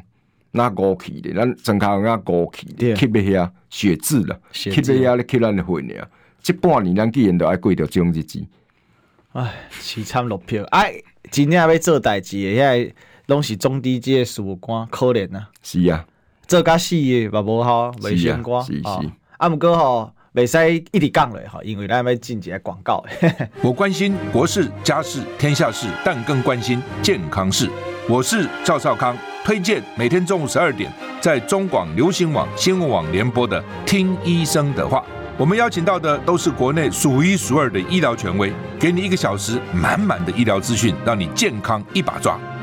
[0.53, 6.09] 那过去的，咱正靠那过去的，吸不下血渍了，吸不下你吸咱的血呢？
[6.43, 8.43] 这半年咱既然都爱过着这种日子。
[9.33, 10.65] 唉，凄惨落票！
[10.71, 10.95] 哎，
[11.31, 12.93] 真正要做代志的，遐
[13.27, 15.49] 拢是中低阶事务官，可怜啊！
[15.63, 16.05] 是啊，
[16.49, 18.65] 做甲死的嘛无好，未相关。
[18.65, 23.05] 是是，啊，毋过吼，袂使一直讲咧吼，因为咱要进一个广告。
[23.63, 27.69] 我关心国事、家事、天下事，但更关心健康事。
[28.09, 34.99] 我是赵少康，推荐每天中午十二点在中广流行网、新闻网联播的《听医生的话》。
[35.37, 42.39] 我们邀请到的都是国内数一数二的医疗权威，给你一个小时满满的医疗资讯，让你健康一把抓。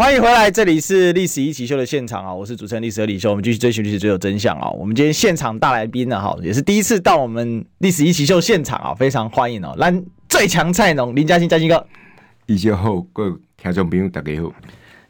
[0.00, 2.32] 欢迎回来，这里是《历史一起秀》的现场啊！
[2.32, 4.70] 我是主持人历史和李秀，我们继续追寻历史，追求真相啊！
[4.70, 9.74] 我们今天现场大来宾呢，哈，也是第一次到我们《历史一起秀》现场啊，非常欢迎哦！
[9.76, 9.92] 来，
[10.26, 11.86] 最强菜农林嘉欣，嘉兴哥，
[12.46, 14.50] 易修好，各位听众朋友大家好，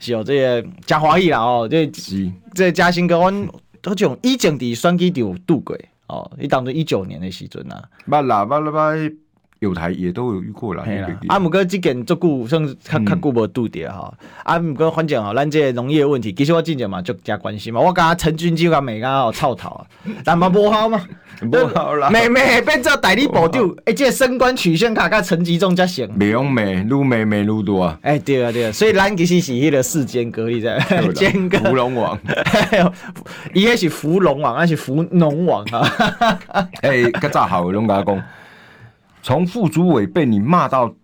[0.00, 3.32] 是哦，这个嘉华义啦哦，这是这嘉兴哥我。
[3.80, 9.16] 都种以前伫选举就有度过哦，你当作一九年的时阵啊，捌啦捌啦捌，
[9.60, 10.84] 有台也都有遇过啦。
[11.28, 14.12] 啊，毋过即件足久，算较较久无拄着哈。
[14.42, 17.78] 啊，毋过反正吼，咱这农业问题，其实我真正嘛就加关心嘛。
[17.78, 19.84] 我感觉陈俊基甲美甲哦臭头啊，
[20.24, 21.02] 但嘛无效嘛，
[21.42, 22.08] 无效啦。
[22.10, 26.10] 美美变做代理部长，诶，这升官曲线卡甲陈吉仲才行。
[26.16, 27.98] 美用美，愈美美愈多啊。
[28.00, 30.78] 哎，对啊对啊，所以咱其实是迄个世间隔离在
[31.14, 31.58] 间隔。
[31.58, 32.18] 芙蓉王，
[33.52, 36.66] 伊迄是芙蓉王，还是芙农王啊？
[36.80, 38.22] 哎，较早好，拢甲讲。
[39.22, 40.94] 从副主委被你骂到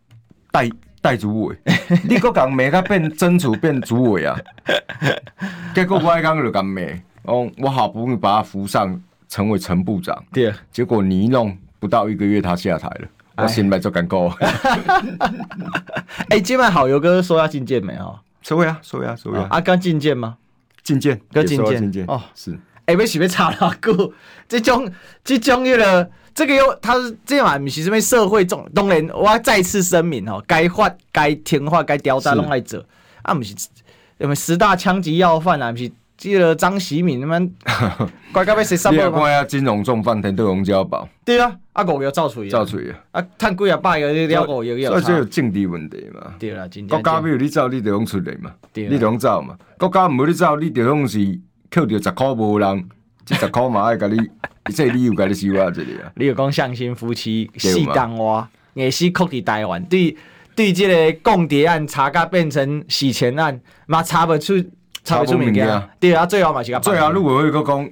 [0.50, 0.68] 代
[1.00, 1.56] 代主委，
[2.08, 4.36] 你个讲没他变真主变主委啊？
[5.74, 14.32] 结果我刚刚就讲没哦，我好不容易把他扶上成为陈部长，对，结果你一弄不到一个月他下台了，我心里就感够。
[16.30, 18.18] 哎，今晚好友哥说要进见没有？
[18.42, 20.36] 说呀说呀说呀，啊刚进见吗？
[20.82, 22.56] 进见，刚进见哦，是。
[22.86, 24.12] 哎，为什么差那么久？
[24.48, 24.90] 这种
[25.22, 26.10] 这种那个。
[26.36, 32.84] 这个又，他是这样啊，不是什么社会中，当然我要再次声明吼，该发、该听话、该调查拢来做，
[33.22, 33.54] 啊，毋是
[34.20, 37.50] 什么十大枪击要犯啊，毋是这个张喜敏他们，
[38.34, 39.44] 乖乖被谁杀了吗？
[39.44, 41.08] 金融重犯天都龙交保。
[41.24, 46.34] 对啊，啊五个造出去，造出去啊，啊，趁几啊百个你了五个要所以这有政治问题嘛。
[46.38, 49.56] 对啦，国家没有你走，你就用出来嘛，你就用走嘛。
[49.78, 51.18] 国家没有你走，你就用是
[51.70, 52.88] 扣掉十块无人，
[53.24, 54.18] 这十块嘛爱甲你。
[54.74, 55.70] 这你有甲你收啊？
[55.70, 60.16] 这里啊，你有讲相亲夫妻四江话，也是酷伫台湾，对
[60.56, 64.54] 对，这个共谍案查甲变成洗钱案，嘛查不出
[65.04, 65.88] 查不出物件。
[66.00, 66.80] 对啊，最后嘛是甲。
[66.80, 67.88] 最后如果有一个讲，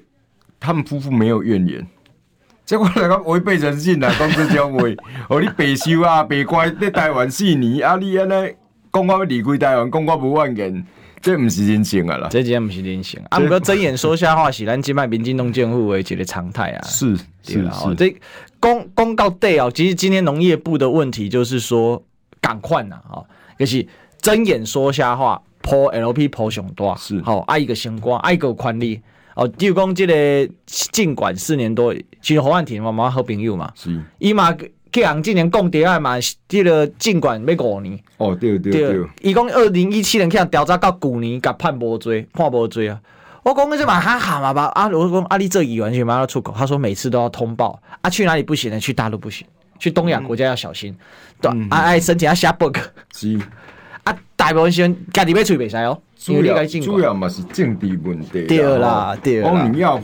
[0.58, 1.86] 他们夫妇没有怨言，
[2.66, 4.82] 结果来讲违背人性啊，讲这种话，
[5.30, 8.52] 哦你白收啊，白乖你台湾四年，啊你安尼
[8.92, 10.84] 讲我要离开台湾，讲我不愿意。
[11.24, 13.18] 这毋是人性啊啦，这真毋是人性。
[13.30, 16.82] 啊，毋过睁眼说瞎话是咱即摆民进党政府的一个常态啊。
[16.86, 18.14] 是是啦，哦，这
[18.60, 22.02] 公公告对哦，其实今天农业部的问题就是说，
[22.42, 23.24] 赶快呐，哦，
[23.58, 23.86] 就是
[24.20, 29.00] 睁眼说瞎话，破 LP 破上大，是好，爱一个星光，爱一个权利。
[29.34, 34.54] 哦，比如讲即个尽管四年多，其实侯汉廷嘛嘛好朋友嘛，是，伊嘛。
[34.94, 36.14] 去人今年共谍案嘛，
[36.46, 37.98] 这个尽管要五年。
[38.16, 39.04] 哦，对对对。
[39.22, 43.00] 伊讲二零一七年去人调查到旧年，甲判无罪，判无罪啊。
[43.42, 44.66] 我讲那就嘛还好嘛吧。
[44.66, 47.76] 啊，我讲啊，你这议员去嘛要出口，他说每次都要通报。
[48.02, 48.78] 啊，去哪里不行呢？
[48.78, 49.44] 去大陆不行，
[49.80, 50.96] 去东亚国家要小心。
[51.40, 52.76] 对，啊爱申请下下 book。
[53.12, 53.36] 是。
[54.04, 56.00] 啊，大部分时间家己要出袂使哦。
[56.16, 58.46] 主要主要嘛是政治问题。
[58.46, 59.50] 对啦，对啦。
[59.50, 60.00] 哦，你要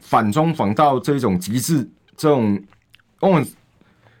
[0.00, 2.60] 反中反到这种极致，这种
[3.20, 3.40] 我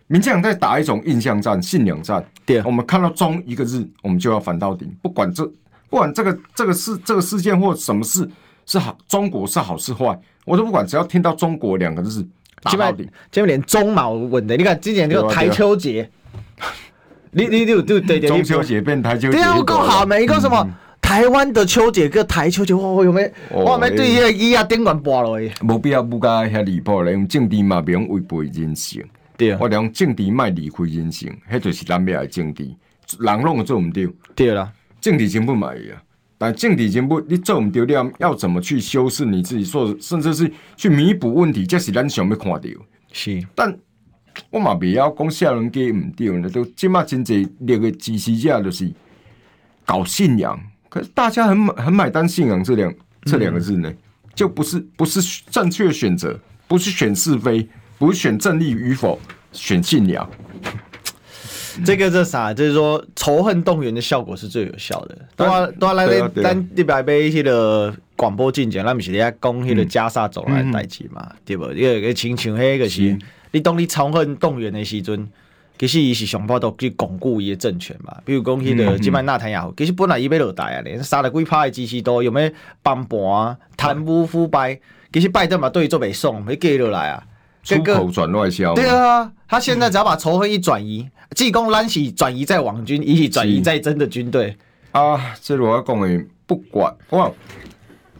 [0.08, 2.24] 民进党在打一种印象战、信仰战。
[2.44, 5.44] 对，我们看到中一个日，我们就要反到底，不管这
[5.90, 8.28] 不管这个这个事这个事件或什么事
[8.66, 12.26] 是好，中国是好是坏，我都不管，只要听到中国两个字，
[12.62, 13.08] 打到底。
[13.30, 16.08] 这边连中毛稳的，你看今年这个台秋节，
[17.32, 20.22] 你你你对对对，中秋节变台秋节，对啊，够好没？
[20.22, 20.68] 一个什么
[21.00, 29.04] 台湾的秋节跟台秋节，我有没我没对个伊啊顶管播了，没必要不加遐离谱嘞，用政治嘛，不用违背人性。
[29.36, 32.74] 对，我讲政治卖离开人性，迄就是咱要的政治，
[33.20, 34.08] 人拢做毋对。
[34.34, 36.02] 对啦，政治真不满意啊，
[36.38, 42.62] 但政治真不，你做唔对了，要怎么去修饰你自己，说甚至是去弥补问题，这是咱想要看到。
[43.12, 43.78] 是，但
[44.48, 48.90] 我嘛未晓讲下人家唔对呢，都即马真济那个支持者就是
[49.84, 52.94] 搞信仰，可是大家很很买单信仰这两
[53.24, 53.98] 这两个字呢，嗯、
[54.34, 57.68] 就不是不是正确选择，不是选是非。
[57.98, 59.18] 不选正义与否，
[59.52, 60.28] 选信仰。
[61.84, 62.54] 这个这啥？
[62.54, 65.18] 就是说仇恨动员的效果是最有效的。
[65.36, 71.70] 都要都要来咱，咱一百杯去的广播进讲，咱不是咧讲迄个加沙走来的代志嘛，嗯、对不？
[71.72, 73.18] 因为亲像迄个是，
[73.50, 75.28] 你当你仇恨动员的时阵，
[75.78, 78.16] 其实伊是想办法去巩固伊的政权嘛。
[78.24, 82.50] 比如讲迄个即摆纳坦雅胡，其实本来伊要落台啊，连杀了几趴的支持度，有咩
[82.82, 84.80] 崩盘啊、贪污腐败，
[85.12, 87.22] 其实拜登嘛对伊做袂爽，要继落来啊。
[87.66, 94.56] 出口转外销，对啊，他现在只要把仇恨一转移，济公兰喜转移在网军，一起转移在真的军队
[94.92, 95.34] 啊。
[95.42, 97.28] 这我要讲诶，不管哇，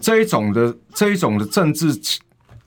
[0.00, 1.96] 这一种的这一种的政治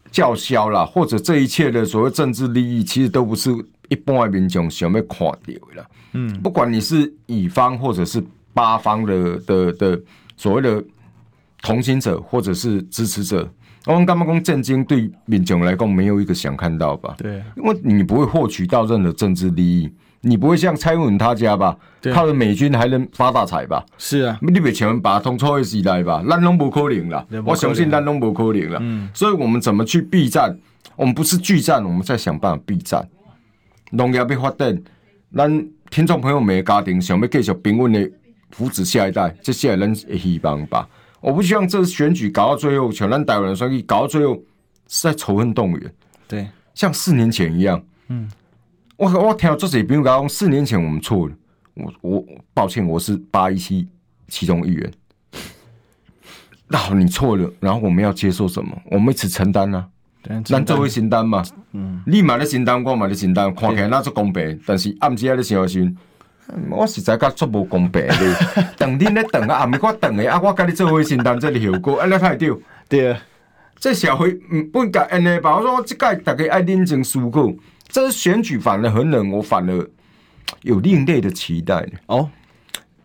[0.09, 3.51] 叫嚣啦，或者这一切的所谓政治利益，其实都不是
[3.89, 5.85] 一般的民众想要看到的啦。
[6.13, 10.01] 嗯，不管你是乙方或者是八方的的的
[10.37, 10.81] 所谓的
[11.61, 13.45] 同情者或者是支持者。
[13.85, 17.15] 我们刚刚讲震惊，对民众来讲没有一个想看到吧？
[17.17, 19.89] 对，因为你不会获取到任何政治利益，
[20.21, 21.75] 你不会像蔡英文他家吧？
[22.13, 23.83] 靠着美军还能发大财吧？
[23.97, 27.25] 是啊，你别请把通错的时代吧，咱拢不可能了。
[27.45, 28.79] 我相信咱拢不可能了。
[28.81, 30.55] 嗯，所以我们怎么去避战？
[30.95, 33.07] 我们不是拒战，我们在想办法避战。
[33.91, 34.81] 农业被发展，
[35.33, 38.11] 咱听众朋友每个家庭想要继续平稳的
[38.51, 40.87] 扶持下一代，这些人的希望吧。
[41.21, 44.35] 我不希望这次选举搞到最后，全台湾人选举搞到最后
[44.87, 45.93] 是在仇恨动员。
[46.27, 47.83] 对，像四年前一样。
[48.07, 48.29] 嗯，
[48.95, 51.35] 我我听到这些朋友讲，四年前我们错了。
[51.73, 53.87] 我我抱歉，我是八一七
[54.27, 54.91] 其中一员。
[56.67, 58.79] 那好，你错了，然后我们要接受什么？
[58.85, 59.87] 我们一起承担啊。
[60.43, 61.43] 咱做会承担嘛。
[61.71, 65.97] 嗯，你买的承担，我买的承担，看起来那是公平，但是暗时还在想想。
[66.69, 68.15] 我实在觉足无公平的，
[68.77, 73.11] 等恁咧等啊，阿咪我等的啊，我甲你做伙承担这个后果，安尼太对。
[73.11, 73.21] 啊，
[73.79, 75.55] 这社会嗯不应该安尼吧？
[75.55, 77.53] 我说这届大家爱认真思考，
[77.87, 79.89] 这选举反而很冷，我反而
[80.63, 82.29] 有另类的期待哦。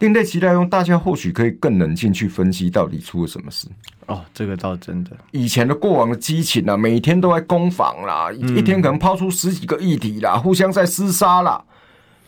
[0.00, 3.68] 另类期待用大家或许可以更冷静去分析到底出了什么事。
[4.06, 5.12] 哦，这个倒真的。
[5.30, 11.62] 以前的过往的激情啊，每天都在攻防啦，嗯、一天可能抛出十几个议题啦，互相在厮杀啦。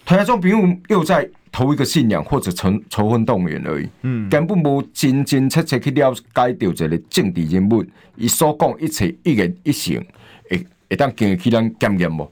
[0.06, 10.00] 台中朋友又在投一个信仰或者仇仇恨动员而已，嗯，根本无真真切切去了解到一个政治人物，伊所讲一切一言一行，
[10.48, 12.30] 会会当经得起咱检验无？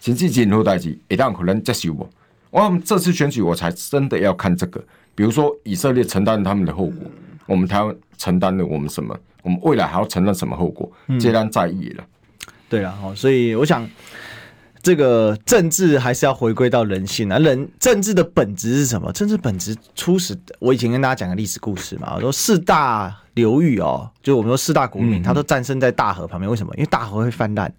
[0.00, 2.10] 甚至任何代志会当可能接受无？
[2.50, 4.84] 我们这次选举，我才真的要看这个。
[5.14, 7.08] 比如说以色列承担了他们的后果，
[7.46, 9.16] 我们台湾承担了我们什么？
[9.42, 10.90] 我们未来还要承担什么后果？
[11.20, 12.04] 这咱在意了。
[12.68, 13.88] 对啊，好，所以我想。
[14.88, 17.36] 这个政治还是要回归到人性啊！
[17.36, 19.12] 人政治的本质是什么？
[19.12, 22.14] 政治本质初始，我以前跟大家讲个历史故事嘛。
[22.16, 26.50] 我说四大流域哦，就我们说四大国民，他都战胜在大河旁边。
[26.50, 26.72] 为什么？
[26.76, 27.70] 因为大河会泛滥。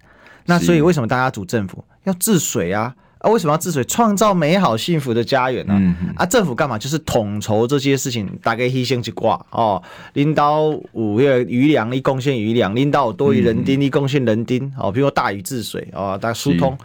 [0.46, 2.94] 那所以为什么大家组政府要治水啊？
[3.18, 3.82] 啊，为什么要治水？
[3.82, 5.96] 创造美好幸福的家园呢？
[6.14, 6.78] 啊，政府干嘛？
[6.78, 9.82] 就是统筹这些事情，大概牺牲去挂哦。
[10.12, 14.72] 领导五月余粮，你贡献余粮；领导多余人丁，你贡献人丁。
[14.78, 16.78] 哦，比如说大禹治水哦，大家疏通。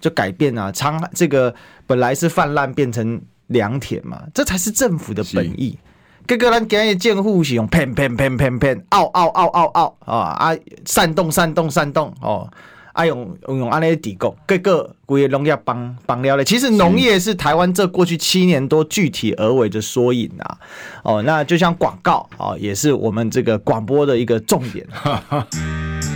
[0.00, 1.54] 就改变啊，长这个
[1.86, 5.78] 本来是泛滥变成良田嘛，这才是政府的本意。
[6.26, 10.56] 各个人给建户是用喷喷喷喷喷，嗷嗷嗷嗷嗷啊啊！
[10.84, 12.50] 煽动煽动煽动哦，
[12.94, 16.44] 啊用用安尼底供，各个规个农业帮帮了嘞。
[16.44, 20.58] 其实农业是台湾这过去七年多具体而为的缩影啊。
[21.04, 24.84] 哦，那就像广告啊，也是我们这个广播的一个重点。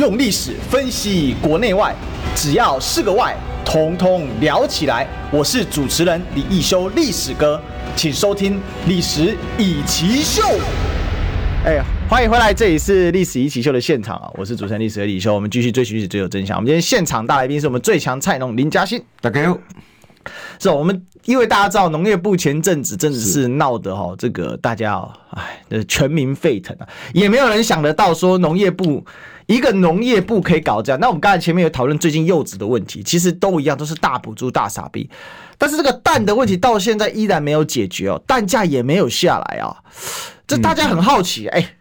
[0.00, 1.94] 用历史分析国内外，
[2.34, 3.36] 只要是个“外”，
[3.66, 5.06] 统统聊起来。
[5.30, 7.60] 我是主持人李易修，历史哥，
[7.94, 8.54] 请收听
[8.88, 10.42] 《历史以奇秀》。
[11.66, 14.30] 哎呀，欢迎回来，这里是《历史易起秀》的现场啊！
[14.38, 16.56] 我是主持人历史哥李修，我们继续追寻历史，追求真相。
[16.56, 19.58] 我们今天现场大来宾是我们最强菜农林嘉欣，大家好。
[20.58, 29.04] 是，我们因为大家知道农业部前阵子真的是闹得哈，这个大家哦，哎，全民沸腾啊，也没有人想得到说农业部。
[29.50, 35.10] 一个农业部可以搞这样，那我们刚才前面有讨论最近柚子的问题，其实都一样，都是大补助大傻逼。
[35.58, 39.76] 但是这个蛋的问题到现在依然没有解决哦，蛋价也没有下来啊，
[40.46, 41.48] 这大家很好奇。
[41.48, 41.74] 哎，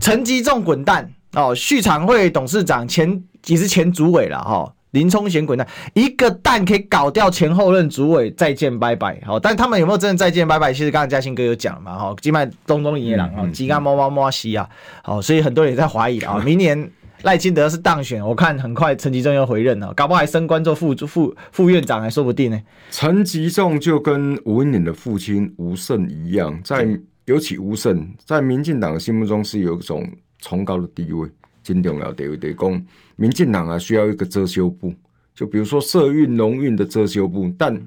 [0.00, 9.18] 陈吉仲滚蛋哦，畜产会董事长前也是前主委了哈，林冲贤滚蛋，一个蛋可以搞掉前后任主委，再见拜拜。
[9.24, 10.72] 好，但他们有没有真的再见拜拜？
[10.72, 14.68] 其实刚刚嘉兴哥有讲嘛，哈，金麦东东野狼啊，鸡肝猫猫猫西啊，
[15.02, 16.90] 好，所以很多人也在怀疑啊， 明年
[17.22, 22.60] 赖清德是当选，我看很快陈吉仲要回任了，搞不好还升官做副副副院长还说不定呢。
[22.90, 26.86] 陈吉仲就跟吴文岭的父亲吴胜一样，在
[27.24, 30.06] 尤其吴胜在民进党的心目中是有一种
[30.40, 31.26] 崇高的地位。
[31.64, 32.52] 真重要，对不对？
[32.52, 32.86] 讲
[33.16, 34.92] 民进党啊，需要一个遮羞布，
[35.34, 37.80] 就比如说社运、农运的遮羞布，但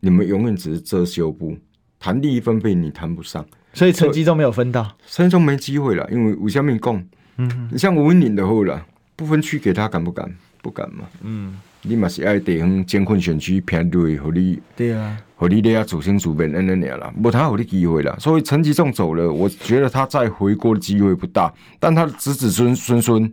[0.00, 1.56] 你们永远只是遮羞布，
[1.98, 6.08] 谈利益分配你谈不上，所以陈吉仲没有分到，所以就没机会了。
[6.10, 7.04] 因为吴小敏讲，
[7.36, 8.84] 嗯，你像吴文岭的后了，
[9.16, 10.34] 不分区给他敢不敢？
[10.62, 11.56] 不敢嘛，嗯。
[11.86, 18.16] 你嘛是爱地方艰困选区偏对，和你对啊，和你咧主心主变那那样啦，无他有的机会啦。
[18.18, 21.52] 所以陈吉仲走了，我觉得他再回国的机会不大。
[21.78, 23.30] 但他的子子孙孙孙，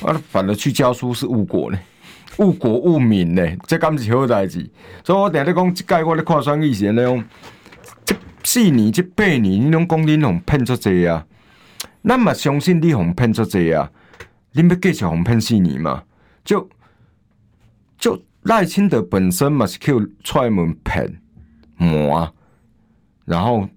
[0.00, 1.78] 啊，反而去教书是误国呢，
[2.38, 4.68] 误国误民呢，这敢是好代志。
[5.04, 7.22] 所以我定咧讲，这届我咧看选举时那种，
[8.04, 11.26] 这四年这八年，你拢讲你拢骗出这啊？
[12.02, 13.90] 咱嘛相信你互骗出这啊？
[14.52, 16.02] 你要继续互骗四年嘛？
[16.44, 16.68] 就。
[17.98, 19.92] 就赖清德本身嘛是靠
[20.24, 21.20] 踹门骗
[21.76, 22.28] 瞒，
[23.24, 23.68] 然后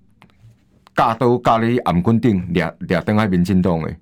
[0.96, 3.96] 架都架咧暗棍顶俩俩登海民进党诶，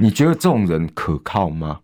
[0.00, 1.80] 你觉得这种人可靠吗？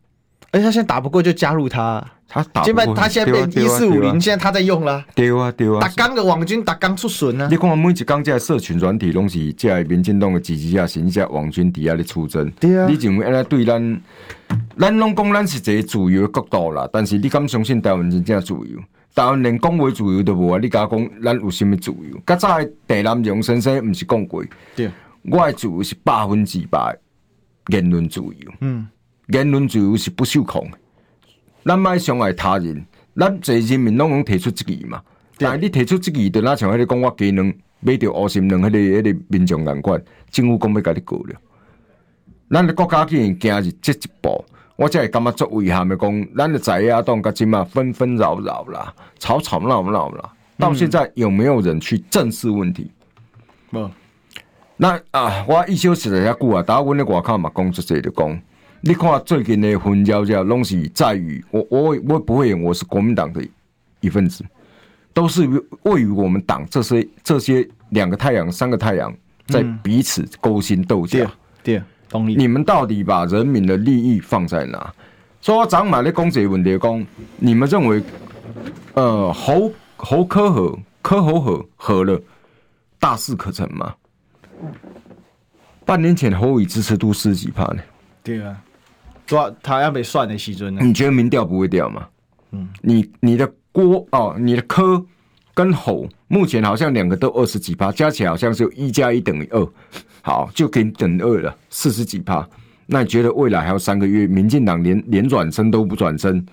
[0.53, 2.05] 而且他现在打不过就加入他。
[2.33, 5.05] 他打不过，他现在变一四五零，现在他在用了。
[5.17, 5.81] 对啊，对啊。
[5.81, 7.49] 打刚的网军，打刚出笋啊！
[7.51, 12.49] 你看每一刚在社群软体拢是在民进党的支持者，甚至网军底下的出征。
[12.61, 12.87] 对啊。
[12.89, 14.01] 你认为安尼对咱，
[14.79, 18.79] 咱拢讲咱是一个自由的国度啦，但是你敢相信台湾真正自由？
[19.13, 20.59] 台湾连讲话自由都无啊！
[20.63, 22.17] 你敢讲咱有什么自由？
[22.25, 24.45] 较早的地南荣先生毋是讲过？
[24.77, 24.89] 对。
[25.29, 26.97] 我的自由是百分之百
[27.71, 28.53] 言论自由。
[28.61, 28.87] 嗯。
[29.29, 30.79] 言论自由是不受控的。
[31.65, 32.85] 咱莫伤害他人，
[33.17, 35.01] 咱这人民拢能提出质疑嘛？
[35.39, 41.35] 但系你提出质疑，就那像迄个讲我技能买着乌心人，迄个迄个民众眼管，政府讲要甲你告了。
[42.51, 44.45] 咱的国家竟然行入这一步，
[44.77, 52.91] 我才会感觉作遗憾的讲，咱的在野党甲即嘛纷纷扰扰啦，吵吵闹闹啦，到现在有没有人去正视问题？
[53.71, 53.91] 嗯，
[54.83, 58.41] 那啊，我一休息了遐久啊，大家阮咧外口嘛讲出这就讲。
[58.81, 63.47] 你看最近的纷扰，这拢是在于我我我不会演，我是国民党的
[64.01, 64.43] 一份子，
[65.13, 65.47] 都是
[65.83, 69.15] 位于我们党这些这些两个太阳、三个太阳
[69.49, 71.31] 在彼此勾心斗角。
[71.63, 72.35] 对、嗯，同意。
[72.35, 74.91] 你们到底把人民的利益放在哪？
[75.43, 77.07] 所以我的公贼问题讲，
[77.37, 78.03] 你们认为，
[78.95, 82.19] 呃，侯侯科和科侯和和了，
[82.99, 83.95] 大事可成吗？
[85.85, 87.83] 半年前侯友支持度四十几趴呢？
[88.23, 88.57] 对啊。
[89.27, 90.81] 抓他要被算的时阵呢？
[90.83, 92.05] 你觉得民调不会掉吗？
[92.51, 95.01] 嗯，你你的郭哦，你的科
[95.55, 99.69] 跟侯目前好像两个都二十几趴，加起来好像是有一加一等于二，
[100.21, 102.45] 好就给你等二了，四十几趴。
[102.87, 106.45] 那你觉得未来还有三个月，民进党连连转身都不转身，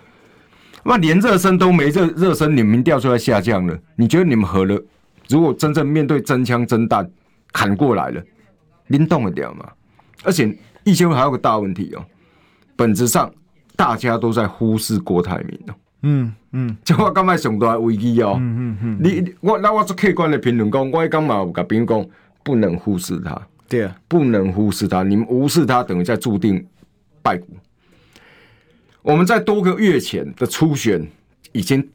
[0.84, 3.76] 那连热身都没热热身，你民调就要下降了。
[3.95, 4.80] 你觉得你们合了？
[5.30, 7.10] 如果真正面对真枪真弹
[7.52, 8.24] 砍过来了，
[8.88, 9.70] 您动得了吗？
[10.24, 12.06] 而且一休还有个大问题哦。
[12.76, 13.32] 本质上，
[13.76, 15.76] 大家都在忽视郭台铭哦。
[16.04, 18.36] 嗯嗯，就我刚才上大危机哦。
[18.39, 22.06] 嗯嗯嗯，你我那我做客观的评论讲，我刚嘛有跟别人讲，
[22.43, 23.39] 不能忽视他。
[23.68, 25.04] 对啊，不能忽视他。
[25.04, 26.66] 你们无视他，等于在注定
[27.22, 27.48] 败股。
[29.02, 31.06] 我们在多个月前的初选
[31.52, 31.88] 已经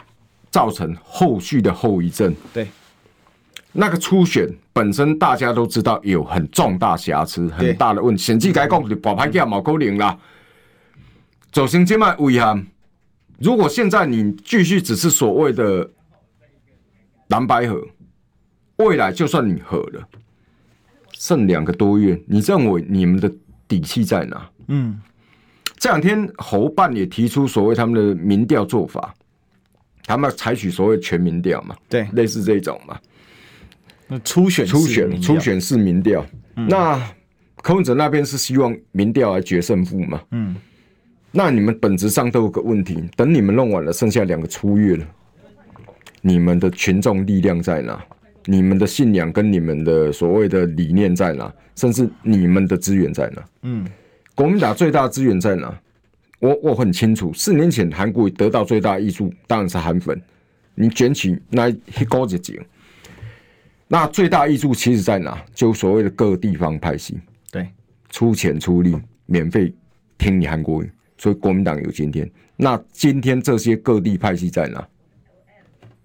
[0.50, 2.34] 造成后续的后遗症。
[2.52, 2.66] 对，
[3.70, 8.22] 那个初选本身大家都知道有很重大瑕疵，很大的问题。
[8.22, 10.18] 选举该讲的保牌价冇够灵啦。
[11.50, 12.66] 走行街卖遗憾。
[13.38, 15.90] 如果现在你继续只是所谓的
[17.28, 17.82] 蓝白合，
[18.76, 20.08] 未来就算你合了，
[21.12, 23.30] 剩两个多月，你认为你们的
[23.66, 24.48] 底气在哪？
[24.68, 25.00] 嗯，
[25.76, 29.12] 这两天侯办也提出所谓他们的民调做法，
[30.04, 31.76] 他们要采取所谓全民调嘛？
[31.88, 32.98] 对，类似这种嘛。
[34.08, 36.26] 那初选初选初选是民调，
[36.56, 37.00] 嗯、那
[37.62, 40.20] 柯文哲那边是希望民调来决胜负嘛？
[40.32, 40.56] 嗯。
[41.34, 45.06] 那你们本质上都有个问题，等你们弄完了，剩下两个初月了，
[46.20, 47.98] 你们的群众力量在哪？
[48.44, 51.50] 你们的信仰跟你们的所谓的理念在哪？
[51.74, 53.44] 甚至你们的资源在哪？
[53.62, 53.86] 嗯，
[54.34, 55.74] 国民党最大资源在哪？
[56.38, 60.20] 我我很清楚，四年前韩国得到最大益处当然是韩粉，
[60.74, 62.60] 你卷起那一高一截，
[63.92, 65.38] 那最大益处其实在哪？
[65.52, 67.20] 就所谓的各地方派系，
[67.50, 67.68] 对，
[68.08, 69.70] 出钱出力，免费
[70.16, 70.90] 听你韩国语。
[71.18, 72.26] 所以国民党有今天。
[72.56, 74.88] 那今天这些各地派系在哪？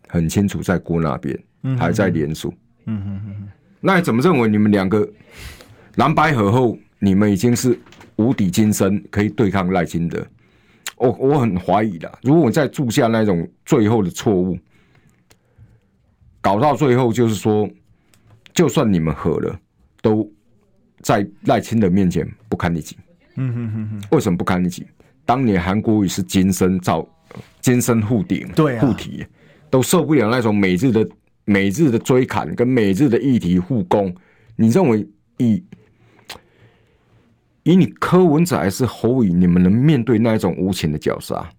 [0.10, 1.40] 很清楚，在郭那边，
[1.78, 2.54] 还在联署。
[2.88, 3.48] 嗯哼哼。
[3.80, 5.10] 那你怎么认为你们两个
[5.96, 7.80] 蓝白合后，你们已经是
[8.18, 10.28] 无底金身，可以对抗赖清德？
[10.98, 12.20] 我我很怀疑的。
[12.22, 14.58] 如果我再铸下那种最后的错误，
[16.42, 17.70] 搞到最后就是说，
[18.54, 19.60] 就算你们和了，
[20.02, 20.30] 都
[21.02, 22.98] 在赖清德面前不堪一击。
[23.36, 24.08] 嗯哼哼哼。
[24.12, 24.86] 为什么不堪一击？
[25.26, 27.06] 当年韩国瑜是金身造，
[27.60, 29.26] 金身护顶，对护体，
[29.70, 31.08] 都受不了那种每日的
[31.44, 34.16] 每日的追砍跟每日的议题互攻。
[34.56, 35.06] 你认为
[35.38, 35.62] 以
[37.64, 41.50] 以你柯文哲还是侯友，你们能面对那一种无情的绞杀？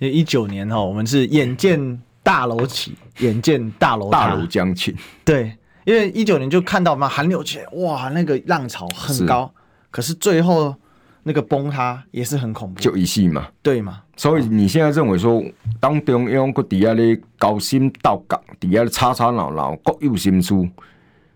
[0.00, 4.94] 因为一九年哈，我们是眼见大楼起，眼见大楼大楼将倾。
[5.24, 10.74] 对，因为一九年就看到嘛，韩流起来，哇，那个浪潮很高，是可是最后
[11.22, 14.02] 那个崩塌也是很恐怖，就一夕嘛，对嘛？
[14.16, 15.42] 所以你现在认为说，
[15.80, 20.54] 当中央个底下的高薪到岗，底下的吵吵闹闹，各有心思，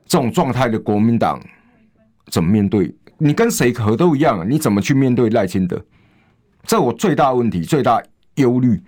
[0.06, 1.40] 这种状态的国民党
[2.26, 2.94] 怎么面对？
[3.16, 4.44] 你跟谁合都一样啊？
[4.46, 5.82] 你怎么去面对赖清德？
[6.66, 8.02] 这我最大问题、最大
[8.34, 8.82] 忧虑。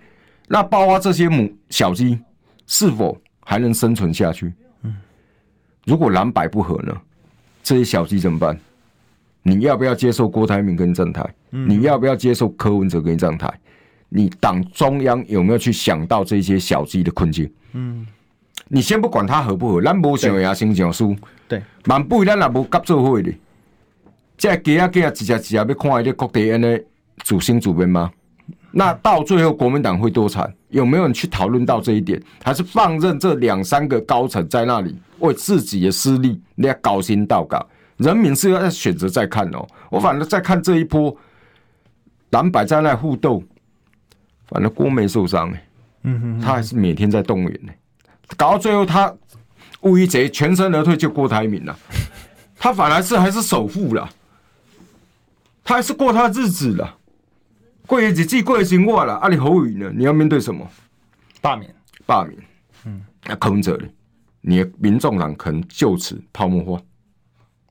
[0.47, 2.19] 那包括这些母小鸡
[2.65, 4.53] 是否还能生存下去？
[5.85, 6.93] 如果蓝白不合呢？
[7.63, 8.57] 这些小鸡怎么办？
[9.43, 11.25] 你要不要接受郭台铭跟你站台？
[11.49, 13.49] 你要不要接受柯文哲跟你站台？
[14.09, 17.49] 你党中央有没有去想到这些小鸡的困境？
[17.73, 18.05] 嗯，
[18.67, 21.15] 你先不管他合不合，咱无想也，先讲输。
[21.47, 23.33] 对，万不咱也无合作会的。
[24.37, 26.83] 这鸡啊鸡啊，一只一只要看一个国地安的
[27.23, 28.11] 主心主编吗？
[28.71, 30.53] 那到最后国民党会多惨？
[30.69, 32.21] 有没有人去讨论到这一点？
[32.43, 37.65] 还是放任这两三个高层在那里为自己的私利那高薪到岗？
[37.97, 39.65] 人民是要选择再看哦。
[39.89, 41.15] 我反正在看这一波
[42.31, 43.41] 蓝白在那互斗，
[44.49, 45.67] 反正郭没受伤哎，
[46.03, 47.71] 嗯哼，他还是每天在动员呢。
[48.35, 49.11] 搞到最后他
[49.81, 51.75] 乌一贼全身而退，就郭台铭了，
[52.59, 54.07] 他反而是还是首富了。
[55.63, 56.95] 他还是过他的日子了，
[57.87, 59.15] 过日子过生活了。
[59.15, 59.91] 阿里侯宇呢？
[59.95, 60.69] 你要面对什么？
[61.41, 61.73] 罢免，
[62.05, 62.37] 罢免。
[62.85, 63.79] 嗯，那坑着
[64.41, 66.81] 你，你的民众党可能就此泡沫化，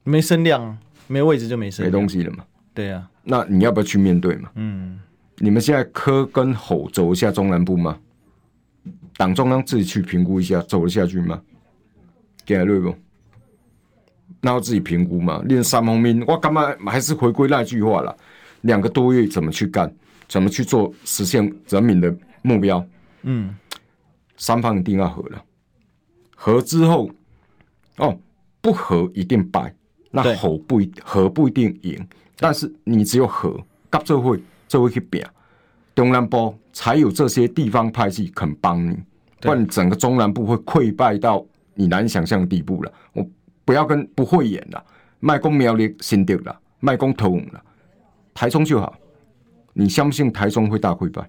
[0.04, 2.44] 没声量，没位置就没声，没东西了嘛。
[2.72, 4.50] 对啊，那你要不要去面对嘛？
[4.54, 4.98] 嗯，
[5.36, 7.98] 你们现在柯跟吼走一下中南部吗？
[9.16, 11.40] 党中央自己去评估一下，走得下去吗？
[12.44, 12.94] 给来对不？
[14.40, 15.42] 那要自己评估嘛？
[15.44, 18.16] 练三方面，我干嘛还是回归那句话了？
[18.62, 19.92] 两个多月怎么去干？
[20.28, 22.84] 怎么去做实现人民的目标？
[23.22, 23.54] 嗯，
[24.36, 25.44] 三方一定要和了，
[26.34, 27.10] 和之后
[27.96, 28.18] 哦，
[28.60, 29.74] 不和一定败。
[30.10, 32.08] 那和不一合不一定赢，
[32.38, 33.50] 但是你只有合，
[33.90, 35.22] 合作会就会去拼。
[35.94, 38.96] 中南部才有这些地方派系肯帮你，
[39.40, 42.92] 不然整个中南部会溃败到你难以想象的地步了。
[43.12, 43.26] 我。
[43.66, 44.86] 不要跟不会演了，
[45.18, 47.60] 卖公苗栗新竹了，卖公投了，
[48.32, 48.96] 台中就好。
[49.78, 51.28] 你相信台中会大溃败？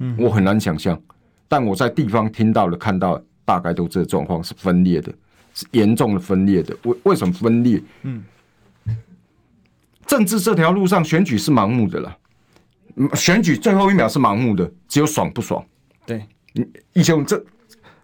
[0.00, 1.00] 嗯，我很难想象。
[1.46, 5.12] 但我在地方听到了、看到，大概都这状况是分裂的，
[5.54, 6.76] 是严重的分裂的。
[6.82, 7.80] 为为什么分裂？
[8.02, 8.24] 嗯，
[10.04, 12.16] 政治这条路上选举是盲目的了，
[13.14, 15.64] 选举最后一秒是盲目的，只有爽不爽。
[16.04, 17.40] 对，你以前这。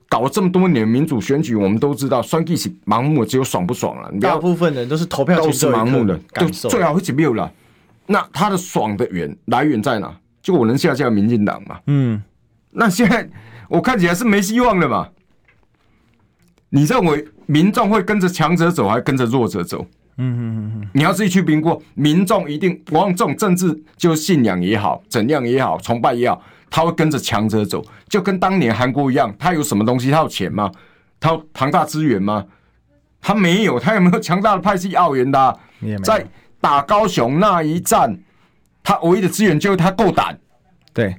[0.09, 4.13] 搞了这么多年民主选举，我们都知道，选举是盲目，只有爽不爽了。
[4.21, 7.51] 大部分人都是投票都是盲目的，都最好会没有了。
[8.07, 10.15] 那他的爽的源来源在哪？
[10.43, 11.79] 就我能下架民进党嘛？
[11.87, 12.21] 嗯，
[12.71, 13.29] 那现在
[13.69, 15.09] 我看起来是没希望了嘛？
[16.71, 19.87] 你认为民众会跟着强者走，还是跟着弱者走？
[20.17, 21.81] 嗯嗯嗯，你要自己去评估。
[21.95, 26.43] 民众一定往这种政治，就信仰也好，怎样也好，崇拜也好。
[26.69, 29.35] 他会跟着强者走，就跟当年韩国一样。
[29.39, 30.11] 他有什么东西？
[30.11, 30.71] 他有钱吗？
[31.21, 32.45] 他有庞大资源吗？
[33.21, 33.79] 他没有。
[33.79, 35.57] 他有没有强大的派系奥援的、啊？
[36.03, 36.27] 在
[36.63, 38.19] 打高雄那一战，
[38.83, 40.39] 他唯一的资源就是他够胆。
[40.95, 41.15] 对，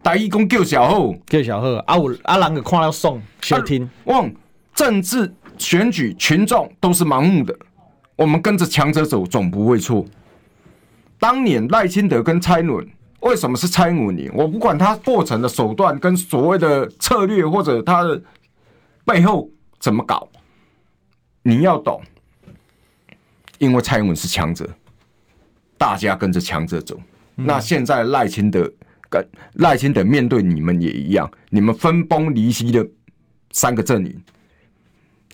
[0.00, 1.74] 打义工救小后，救小后。
[1.86, 3.90] 阿五阿郎给看了送，先听。
[4.04, 4.32] 望、啊、
[4.74, 7.58] 政治选举群众都是盲目的，
[8.14, 10.04] 我们跟着强者走总不会错。
[11.18, 12.86] 当年赖清德跟蔡伦。
[13.20, 14.28] 为什么是蔡英文赢？
[14.34, 18.20] 我不管他过程的手段跟所谓的策略，或者他的
[19.04, 19.48] 背后
[19.78, 20.28] 怎么搞，
[21.44, 22.02] 你要懂。
[23.62, 24.68] 因为蔡英文是强者，
[25.78, 27.00] 大家跟着强者走。
[27.36, 28.68] 嗯、那现在赖清德
[29.08, 32.84] 跟赖清德面对你们也一样，你们分崩离析的
[33.52, 34.20] 三个阵营，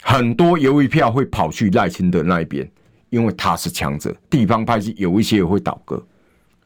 [0.02, 2.70] 很多犹豫票会跑去赖清德那一边，
[3.08, 6.06] 因为他是强者，地方派系有一些也会倒戈。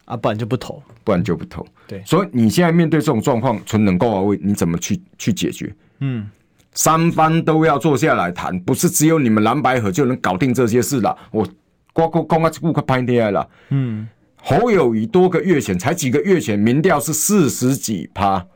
[0.04, 1.64] 啊，不然就不投，不然就不投。
[1.86, 5.72] 对，所以你现在面对这种状况，纯能够而为，你怎么去去解决？
[6.00, 6.28] 嗯，
[6.74, 11.16] 三方都要坐下来谈，不是只有你们蓝白河就能搞定这些事了。
[11.30, 11.46] 我
[11.92, 13.46] 光光光啊，顾客拍天了。
[13.68, 18.46] 嗯，侯友宜多个月前才几个月前，民调是四十几趴，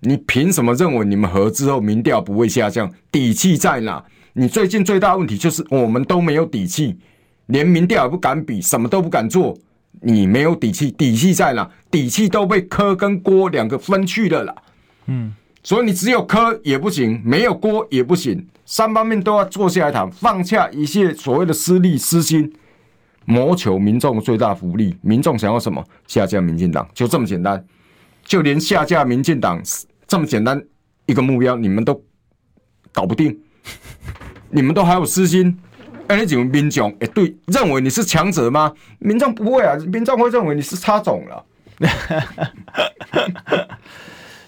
[0.00, 2.90] 你凭什么认为你们合之后民调不会下降？
[3.12, 4.02] 底气在哪？
[4.32, 6.96] 你最近最大问题就是我们都没有底气，
[7.46, 9.56] 连民调也不敢比，什么都不敢做。
[10.02, 11.68] 你没有底气，底气在哪？
[11.90, 14.54] 底气都被柯跟郭两个分去了啦。
[15.06, 22.52] 嗯，所以你只有柯也不行，没有锅也不行，三方面都要坐下来谈，放下一切所谓的私利私心，
[23.26, 24.96] 谋求民众最大福利。
[25.02, 25.84] 民众想要什么？
[26.06, 27.62] 下架民进党，就这么简单。
[28.24, 29.60] 就连下架民进党
[30.06, 30.62] 这么简单
[31.06, 32.02] 一个目标，你们都
[32.92, 33.38] 搞不定，
[34.50, 35.58] 你们都还有私心。
[36.06, 38.72] 哎，你怎么民众哎，对，认为你是强者吗？
[38.98, 41.44] 民众不会啊，民众会认为你是插种了。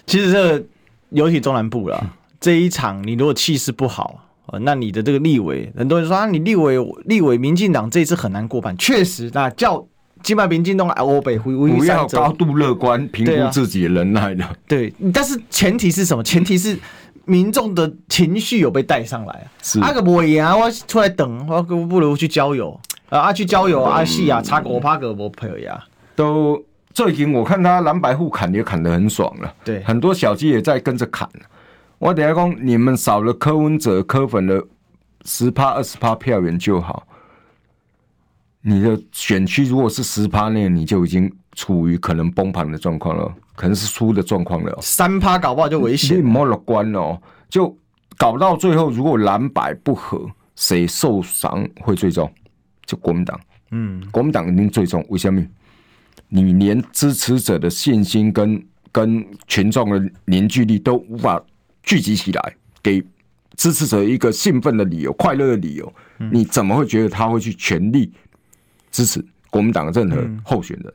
[0.05, 0.65] 其实这个
[1.13, 4.19] 尤其中南部了， 这一场你如果气势不好，
[4.61, 8.77] 那你的这个立委，很多人说啊，你立委立委民进党这一次很难过半。
[8.77, 9.85] 确实，那叫
[10.21, 14.45] 金马民进党来欧北回不要高度乐观评估自己的能耐的。
[14.67, 16.23] 对，但是前提是什么？
[16.23, 16.77] 前提是。
[17.25, 19.47] 民众的情绪有被带上来啊！
[19.81, 23.17] 阿个不会啊，我出来等，我不如去郊游啊！
[23.17, 25.81] 啊去郊游，啊，戏啊，查个帕个不配呀！
[26.17, 26.61] 都
[26.93, 31.27] 最近我看他蓝白互砍也砍得很爽了，对，很多小鸡也在跟着砍。
[31.97, 34.63] 我等下讲，你们少了柯文哲、柯粉的
[35.25, 37.07] 十趴、二十趴票源就好。
[38.61, 43.33] 你的选区如果是十趴内，你就已经处于可能崩盘的状况了。
[43.55, 46.17] 可能是输的状况了，三趴搞不好就危险。
[46.17, 47.15] 你莫乐观哦，
[47.49, 47.75] 就
[48.17, 52.31] 搞到最后，如果蓝白不合，谁受伤会最重？
[52.85, 53.39] 就国民党。
[53.71, 55.05] 嗯，国民党一定最重。
[55.09, 55.45] 为什么？
[56.35, 61.39] 你连支持者的信心跟跟群众的凝聚力都无法
[61.83, 63.03] 聚集起来，给
[63.55, 65.93] 支持者一个兴奋的理由、快乐的理由，
[66.31, 68.11] 你怎么会觉得他会去全力
[68.91, 70.91] 支持国民党的任何候选人？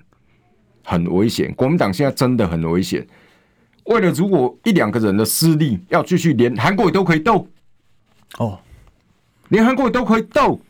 [0.82, 3.06] 很危险，国民党现在真的很危险。
[3.84, 7.46] 为了如果一两个人的私利要继续连韩国瑜都可以斗，
[8.38, 8.58] 哦，
[9.50, 10.60] 连韩国瑜都可以斗，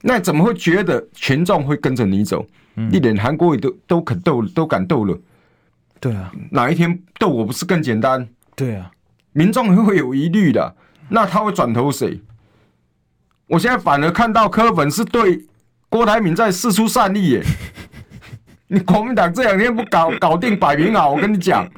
[0.00, 2.46] 那怎么会觉得群众会跟着你走？
[2.90, 5.18] 一连韩国也都都肯斗，都敢斗了，
[6.00, 8.28] 对啊，哪一天斗我不是更简单？
[8.56, 8.90] 对啊，
[9.32, 10.74] 民众会有疑虑的，
[11.08, 12.20] 那他会转投谁？
[13.46, 15.46] 我现在反而看到柯粉是对
[15.88, 17.42] 郭台铭在释出善意耶。
[18.68, 21.06] 你国民党这两天不搞搞定摆明啊？
[21.06, 21.68] 我跟你讲，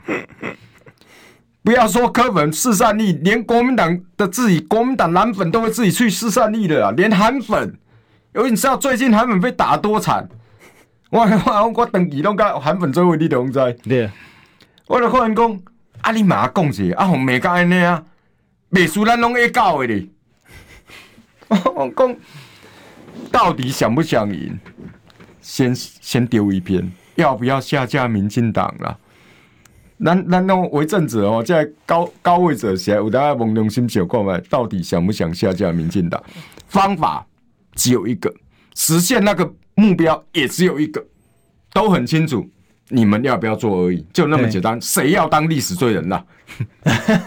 [1.64, 6.92] 不要说柯粉释善意，连国民党的自己国民党蓝粉都会自己去释善意的啊！
[6.92, 7.76] 连韩粉，
[8.36, 10.28] 因为你知道最近韩粉被打多惨，
[11.14, 13.72] 我 我我长期拢甲韩粉最后你都知。
[13.84, 14.10] 对，
[14.88, 15.60] 我就可能讲，
[16.00, 18.02] 啊你妈讲一下，啊红梅干安尼啊，
[18.68, 20.10] 美苏咱拢会搞的哩。
[21.48, 22.16] 我讲，
[23.30, 24.58] 到底想不想赢？
[25.40, 28.98] 先先丢一边，要不要下架民进党了？
[29.98, 36.20] 那那那为政者哦，在高高位者写，有大家懵懂心想过来，到底想不想下架民进党？
[36.66, 37.24] 方法
[37.76, 38.34] 只有一个，
[38.74, 41.05] 实现那个目标也只有一个，
[41.72, 42.49] 都很清楚，
[42.89, 44.81] 你们要不要做而已，就那么简单。
[44.81, 46.25] 谁要当历史罪人了？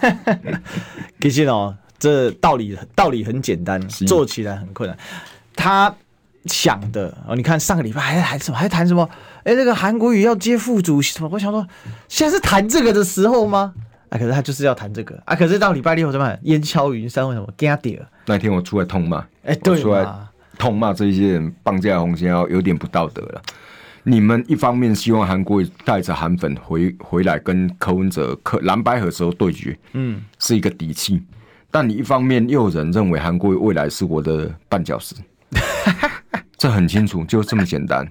[1.20, 4.98] 其实哦，这道理道理很简单，做起来很困难。
[5.54, 5.94] 他。
[6.44, 9.06] 想的哦，你看上个礼拜还还什么还谈什么？
[9.44, 11.28] 哎，那个韩国瑜要接副主席什么？
[11.30, 11.66] 我想说，
[12.06, 13.74] 现在是谈这个的时候吗？
[14.08, 15.36] 啊，可是他就是要谈这个啊！
[15.36, 17.28] 可是到礼拜六怎么办烟消云散？
[17.28, 17.46] 为什么？
[18.24, 20.06] 那天我出来痛骂，哎，对，出来
[20.58, 23.42] 痛骂这些人绑架红线，要有点不道德了。
[24.02, 31.22] 你们一方面希望韩国瑜带着韩粉回回来跟柯文哲、柯蓝白河时候对决，嗯，是一个底气。
[31.70, 35.14] 但你一方面又有人认为韩国瑜未来是我的绊脚石。
[36.56, 38.06] 这很清楚，就这么简单。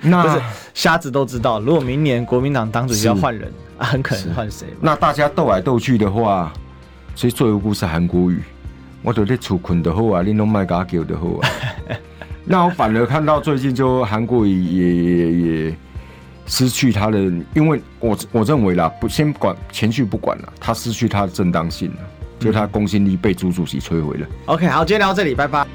[0.00, 0.42] 那 不是
[0.74, 4.66] 瞎子都知道，如果明年国民党党主席要换人，啊，很可能换谁？
[4.80, 6.52] 那大家斗来斗去的话，
[7.14, 8.42] 所以最无辜是韩国瑜。
[9.02, 11.48] 我都在厝困的好啊，你弄麦嘎叫的好啊。
[12.44, 15.32] 那我反而看到最近就韩国瑜也也
[15.66, 15.76] 也
[16.46, 17.18] 失去他的，
[17.54, 21.98] 因为我我认为啦，不先管情绪不管了，他失去他的正当性了，
[22.38, 24.26] 就他公信力被朱主席摧毁了。
[24.46, 25.66] OK，好，今天聊到这里，拜拜。